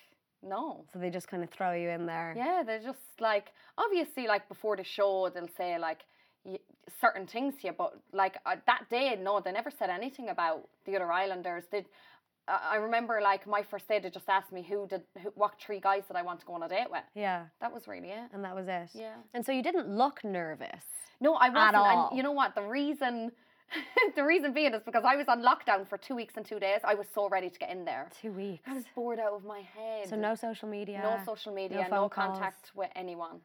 [0.44, 0.86] no.
[0.92, 4.48] so they just kind of throw you in there Yeah, they're just like obviously like
[4.48, 6.02] before the show they'll say like
[6.46, 6.60] y-
[7.02, 10.68] certain things to you, but like uh, that day, no, they never said anything about
[10.86, 11.66] the other islanders.
[11.72, 11.86] Did
[12.48, 15.54] uh, I remember like my first day they just asked me who did who, what
[15.64, 17.04] three guys did I want to go on a date with.
[17.14, 18.30] yeah That was really it.
[18.34, 19.16] and that was it Yeah.
[19.34, 20.86] and so you didn't look nervous
[21.22, 21.76] No, I wasn't.
[21.76, 22.08] all.
[22.10, 22.56] And you know what?
[22.56, 23.32] The reason,
[24.16, 26.82] the reason being is because I was on lockdown for two weeks and two days.
[26.84, 28.10] I was so ready to get in there.
[28.22, 30.10] two weeks I was bored out of my head.
[30.10, 32.38] so no social media no social media, phone no, calls.
[32.38, 33.40] contact with anyone.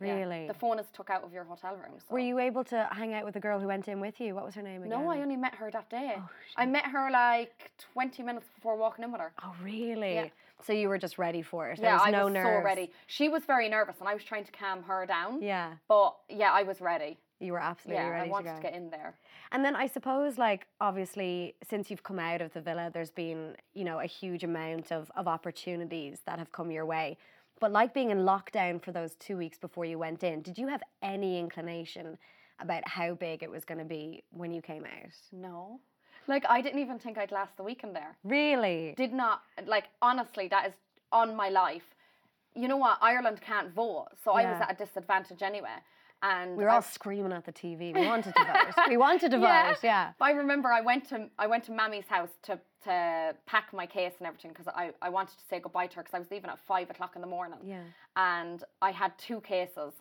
[0.00, 0.14] Yeah.
[0.14, 1.98] really The phone is took out of your hotel room.
[1.98, 2.14] So.
[2.14, 4.34] Were you able to hang out with the girl who went in with you?
[4.34, 4.90] What was her name again?
[4.90, 6.14] No, I only met her that day.
[6.16, 9.32] Oh, I met her like 20 minutes before walking in with her.
[9.42, 10.14] Oh, really?
[10.14, 10.28] Yeah.
[10.64, 11.80] So you were just ready for it.
[11.80, 12.48] There yeah, was I was nerves.
[12.60, 12.92] so ready.
[13.06, 15.42] She was very nervous and I was trying to calm her down.
[15.42, 17.18] Yeah, But yeah, I was ready.
[17.40, 19.14] You were absolutely Yeah, ready I wanted to to, get in there.
[19.52, 23.56] And then I suppose, like, obviously, since you've come out of the villa, there's been,
[23.74, 27.16] you know, a huge amount of, of opportunities that have come your way.
[27.60, 30.68] But like being in lockdown for those two weeks before you went in, did you
[30.68, 32.18] have any inclination
[32.60, 35.14] about how big it was going to be when you came out?
[35.32, 35.80] No.
[36.26, 38.16] Like, I didn't even think I'd last the weekend there.
[38.22, 38.94] Really?
[38.96, 40.74] Did not, like, honestly, that is
[41.10, 41.94] on my life.
[42.54, 42.98] You know what?
[43.00, 44.08] Ireland can't vote.
[44.22, 45.78] So I was at a disadvantage anyway.
[46.22, 47.94] And we were I- all screaming at the TV.
[47.94, 48.44] We wanted to
[48.76, 48.88] vote.
[48.88, 50.12] We wanted to vote, yeah.
[50.20, 54.12] I remember I went to I went to Mammy's house to to pack my case
[54.18, 56.48] and everything because I, I wanted to say goodbye to her because I was leaving
[56.50, 57.58] at five o'clock in the morning.
[57.64, 57.82] Yeah.
[58.16, 59.92] And I had two cases,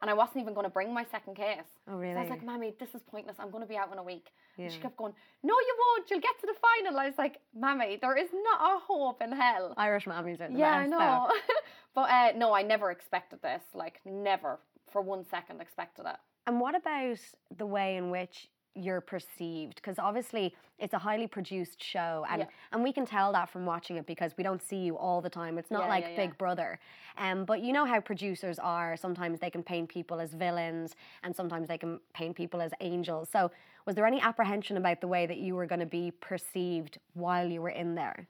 [0.00, 1.58] and I wasn't even going to bring my second case.
[1.88, 3.36] Oh, So I was like, Mammy, this is pointless.
[3.38, 4.28] I'm going to be out in a week.
[4.56, 4.64] Yeah.
[4.64, 5.12] And she kept going,
[5.42, 6.10] No, you won't.
[6.10, 6.98] You'll get to the final.
[6.98, 9.74] I was like, Mammy, there is not a hope in hell.
[9.76, 10.98] Irish mummies are the yeah, I best, though.
[10.98, 11.30] know.
[11.94, 13.62] but uh, no, I never expected this.
[13.74, 14.58] Like, never
[14.92, 16.16] for one second expected it.
[16.46, 17.18] And what about
[17.56, 19.76] the way in which you're perceived?
[19.76, 22.48] Because obviously it's a highly produced show, and Yeah.
[22.72, 25.30] and we can tell that from watching it because we don't see you all the
[25.30, 25.58] time.
[25.58, 26.38] It's not Yeah, like yeah, Big.
[26.38, 26.78] Brother.
[27.16, 28.96] Um, but you know how producers are.
[28.96, 33.28] Sometimes they can paint people as villains, and sometimes they can paint people as angels.
[33.28, 33.50] So
[33.86, 37.48] was there any apprehension about the way that you were going to be perceived while
[37.48, 38.26] you were in there?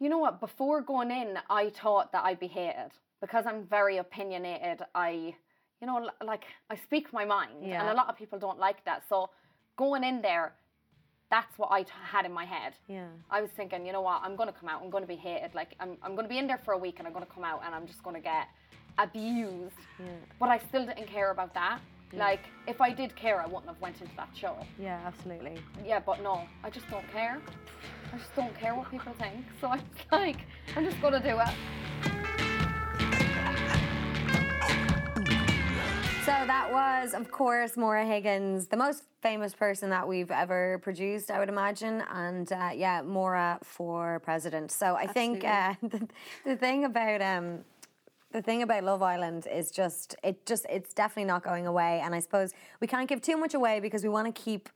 [0.00, 0.40] You know what?
[0.40, 2.90] Before going in, I thought that I'd be hated
[3.20, 4.82] because I'm very opinionated.
[4.94, 5.36] I,
[5.84, 9.02] you know, like I speak my mind, and a lot of people don't like that.
[9.10, 9.28] So
[9.76, 10.54] going in there,
[11.30, 12.72] that's what I t- had in my head.
[12.88, 13.08] Yeah.
[13.30, 14.22] I was thinking, you know what?
[14.24, 14.80] I'm going to come out.
[14.82, 15.54] I'm going to be hated.
[15.54, 17.30] Like I'm, I'm going to be in there for a week, and I'm going to
[17.30, 18.48] come out, and I'm just going to get
[18.96, 19.76] abused.
[20.40, 21.80] But I still didn't care about that.
[22.14, 24.56] Like if I did care, I wouldn't have went into that show.
[24.78, 25.58] Yeah, absolutely.
[25.84, 27.42] Yeah, but no, I just don't care.
[28.12, 29.44] I just don't care what people think.
[29.60, 29.82] So I'm
[30.12, 30.38] like,
[30.76, 32.13] I'm just gonna do it.
[36.46, 41.38] That was, of course, Maura Higgins, the most famous person that we've ever produced, I
[41.38, 42.02] would imagine.
[42.12, 44.70] And uh, yeah, Maura for president.
[44.70, 46.06] So I think uh, the,
[46.44, 47.60] the thing about um,
[48.32, 52.00] the thing about Love Island is just it just it's definitely not going away.
[52.04, 54.68] And I suppose we can't give too much away because we want to keep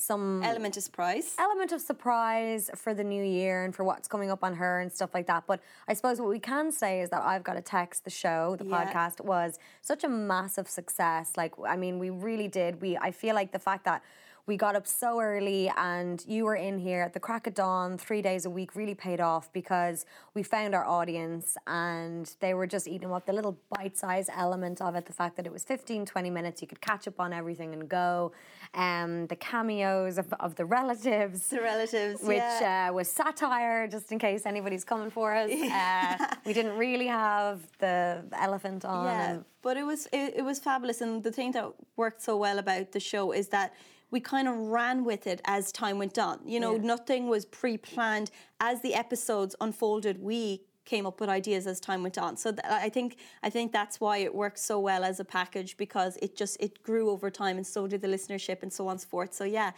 [0.00, 1.34] some Element of surprise.
[1.38, 4.90] element of surprise for the new year and for what's coming up on her and
[4.90, 5.44] stuff like that.
[5.46, 8.56] But I suppose what we can say is that I've got to text the show,
[8.56, 8.86] the Yeah.
[8.92, 11.32] podcast was such a massive success.
[11.36, 12.80] Like, I mean, we really did.
[12.80, 14.02] We I feel like the fact that
[14.46, 17.98] we got up so early and you were in here at the crack of dawn
[17.98, 22.66] three days a week really paid off because we found our audience and they were
[22.66, 26.06] just eating up the little bite-sized element of it the fact that it was 15
[26.06, 28.32] 20 minutes you could catch up on everything and go
[28.74, 32.88] um, the cameos of, of the relatives The relatives, which yeah.
[32.90, 35.50] uh, was satire, just in case anybody's coming for us.
[35.50, 39.06] Uh, we didn't really have the elephant on.
[39.06, 41.66] Yeah, but it was it, it was fabulous, and the thing that
[41.96, 43.74] worked so well about the show is that
[44.10, 46.40] we kind of ran with it as time went on.
[46.44, 48.30] You know, nothing was pre-planned.
[48.60, 52.32] As the episodes unfolded, we came up with ideas as time went on.
[52.36, 53.10] So th- I think
[53.46, 56.72] I think that's why it works so well as a package because it just it
[56.88, 59.32] grew over time, and so did the listenership, and so on and so forth.
[59.40, 59.70] So yeah,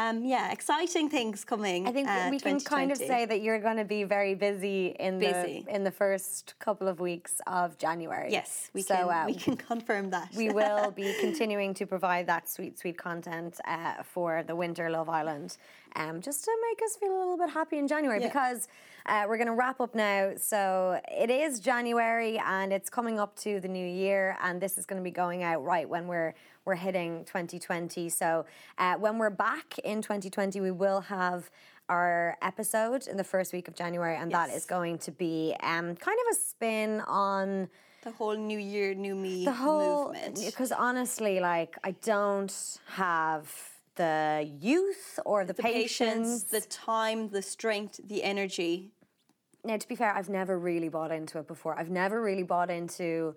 [0.00, 1.80] um, yeah, exciting things coming.
[1.90, 4.80] I think uh, we can kind of say that you're going to be very busy
[5.06, 5.64] in Busy.
[5.66, 8.30] the in the first couple of weeks of January.
[8.38, 10.28] yes, we so, can uh, we can confirm that.
[10.42, 15.08] we will be continuing to provide that sweet, sweet content uh, for the winter Love
[15.20, 15.50] Island,
[16.00, 18.28] um, just to make us feel a little bit happy in January Yeah.
[18.30, 18.60] because
[19.06, 20.32] uh, we're going to wrap up now.
[20.36, 24.86] So it is January and it's coming up to the new year, and this is
[24.86, 26.34] going to be going out right when we're
[26.64, 28.08] we're hitting 2020.
[28.10, 28.44] So
[28.78, 31.50] uh, when we're back in 2020, we will have.
[31.88, 34.58] Our episode in the first week of January, and that Yes.
[34.58, 37.68] is going to be um, kind of a spin on
[38.04, 40.40] the whole New Year, New Me the whole movement.
[40.46, 43.52] because honestly like i don't have
[44.00, 48.92] the youth or the, the patience, patience, the time, the strength, the energy.
[49.62, 52.70] now to be fair i've never really bought into it before i've never really bought
[52.70, 53.34] into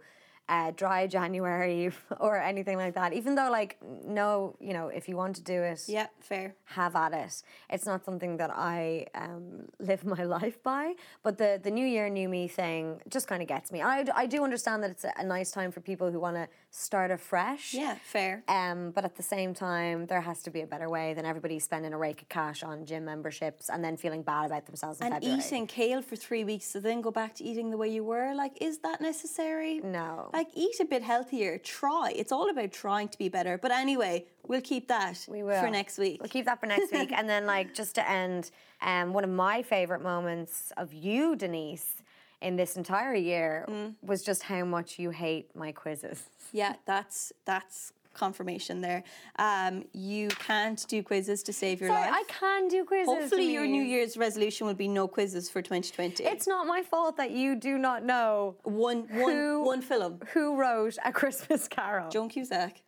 [0.49, 1.89] uh, dry january
[2.19, 5.61] or anything like that even though like no you know if you want to do
[5.63, 6.55] it Yeah, fair.
[6.65, 7.43] have at it.
[7.69, 12.09] It's not something that I um, live my life by, but the the New Year,
[12.09, 13.81] New Me thing just kind of gets me.
[13.81, 16.47] I, I do understand that it's a, a nice time for people who want to
[16.71, 17.73] start afresh.
[17.73, 18.43] Yeah, fair.
[18.47, 21.59] Um, but at the same time, there has to be a better way than everybody
[21.59, 25.13] spending a rake of cash on gym memberships and then feeling bad about themselves And
[25.13, 25.39] February.
[25.39, 28.33] eating kale for three weeks to then go back to eating the way you were,
[28.35, 29.79] like, is that necessary?
[29.83, 30.29] No.
[30.33, 31.57] Like, eat a bit healthier.
[31.59, 32.11] Try.
[32.15, 33.57] It's all about trying to be better.
[33.57, 35.61] But anyway, we'll keep that We will.
[35.61, 36.21] for next week.
[36.21, 37.11] We'll keep that for next week.
[37.11, 42.01] and then, like, just to end, um, one of my favourite moments of you, Denise,
[42.41, 43.95] in this entire year Mm.
[44.01, 46.23] was just how much you hate my quizzes.
[46.51, 49.03] Yeah, that's that's confirmation there.
[49.37, 52.13] Um, you can't do quizzes to save your Sorry, life.
[52.13, 53.13] I can do quizzes.
[53.13, 56.23] Hopefully, your New Year's resolution will be no quizzes for 2020.
[56.23, 60.19] It's not my fault that you do not know one one Who- one film.
[60.33, 62.09] who wrote A Christmas Carol.
[62.09, 62.81] Joan Cusack,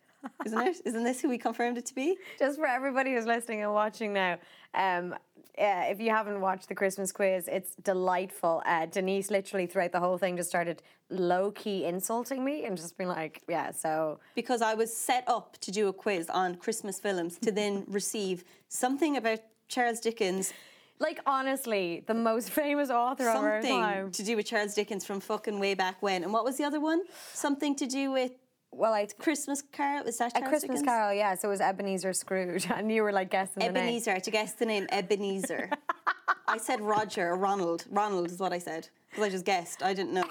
[0.44, 0.76] isn't it?
[0.84, 2.16] Isn't this who we confirmed it to be?
[2.38, 4.38] Just for everybody who's listening and watching now,
[4.74, 5.14] um,
[5.58, 8.62] uh, if you haven't watched the Christmas quiz, it's delightful.
[8.66, 12.98] Uh, Denise literally throughout the whole thing just started low key insulting me and just
[12.98, 16.98] being like, yeah, so because I was set up to do a quiz on Christmas
[16.98, 20.52] films to then receive something about Charles Dickens,
[20.98, 24.10] like honestly, the most famous author of our something time.
[24.12, 26.22] to do with Charles Dickens from fucking way back when.
[26.22, 27.02] And what was the other one?
[27.32, 28.32] Something to do with
[28.76, 30.82] Well, I Christmas Carol is that a Christmas Dickens?
[30.82, 31.34] Carol, yeah.
[31.34, 33.76] So it was Ebenezer Scrooge, and you were like guessing the name.
[33.76, 34.10] Ebenezer.
[34.10, 35.70] I had to guess the name Ebenezer.
[36.48, 37.86] I said Roger Ronald.
[37.90, 39.82] Ronald is what I said because I just guessed.
[39.82, 40.24] I didn't know,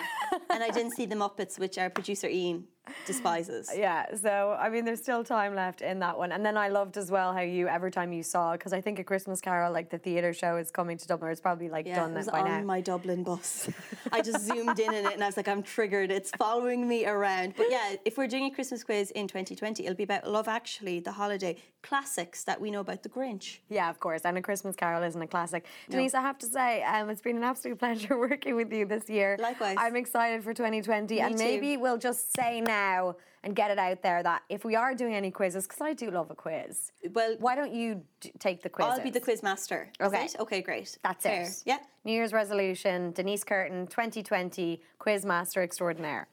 [0.49, 2.65] and I didn't see the Muppets, which our producer Ian
[3.05, 3.69] despises.
[3.75, 6.31] Yeah, so I mean, there's still time left in that one.
[6.31, 8.99] And then I loved as well how you, every time you saw, because I think
[8.99, 11.31] a Christmas Carol, like the theatre show, is coming to Dublin.
[11.31, 12.61] It's probably like Yeah, done it that was by on now.
[12.61, 13.69] my Dublin bus.
[14.11, 16.09] I just zoomed in in it and I was like, I'm triggered.
[16.11, 17.55] It's following me around.
[17.57, 20.99] But yeah, if we're doing a Christmas quiz in 2020, it'll be about Love Actually,
[21.01, 23.59] the holiday classics that we know about the Grinch.
[23.69, 24.21] Yeah, of course.
[24.25, 25.65] And A Christmas Carol isn't a classic.
[25.89, 29.09] Denise, I have to say, um, it's been an absolute pleasure working with you this
[29.09, 29.37] year.
[29.39, 29.75] Likewise.
[29.79, 31.19] I'm excited for 2020.
[31.19, 31.43] and too.
[31.43, 35.13] maybe we'll just say now and get it out there that if we are doing
[35.13, 38.69] any quizzes, because I do love a quiz, Well, why don't you d- take the
[38.69, 38.87] quiz?
[38.87, 39.89] I'll be the quiz master.
[40.01, 40.29] Okay.
[40.39, 40.97] Okay, great.
[41.03, 41.43] That's Fair.
[41.43, 41.63] it.
[41.65, 41.77] Yeah.
[42.05, 46.27] New Year's resolution, Denise Curtin, 2020, quiz master extraordinaire.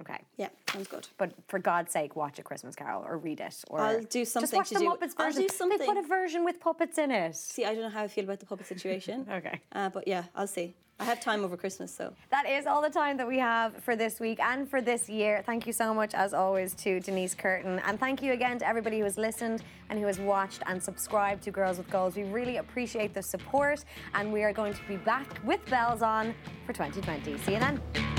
[0.00, 0.18] Okay.
[0.36, 1.06] Yeah, sounds good.
[1.18, 3.64] But for God's sake, watch a Christmas Carol or read it.
[3.68, 4.42] Or I'll do something.
[4.48, 5.46] Just watch to the do- Muppets I'll version.
[5.46, 7.36] do They put a version with puppets in it.
[7.36, 9.26] See, I don't know how I feel about the puppet situation.
[9.30, 9.60] Okay.
[9.72, 10.74] Uh, but yeah, I'll see.
[11.00, 12.12] I have time over Christmas, so.
[12.30, 15.42] That is all the time that we have for this week and for this year.
[15.46, 17.80] Thank you so much, as always, to Denise Curtin.
[17.86, 21.42] And thank you again to everybody who has listened and who has watched and subscribed
[21.44, 22.16] to Girls with Goals.
[22.16, 23.82] We really appreciate the support,
[24.12, 26.34] and we are going to be back with bells on
[26.66, 27.38] for 2020.
[27.38, 28.09] See you then.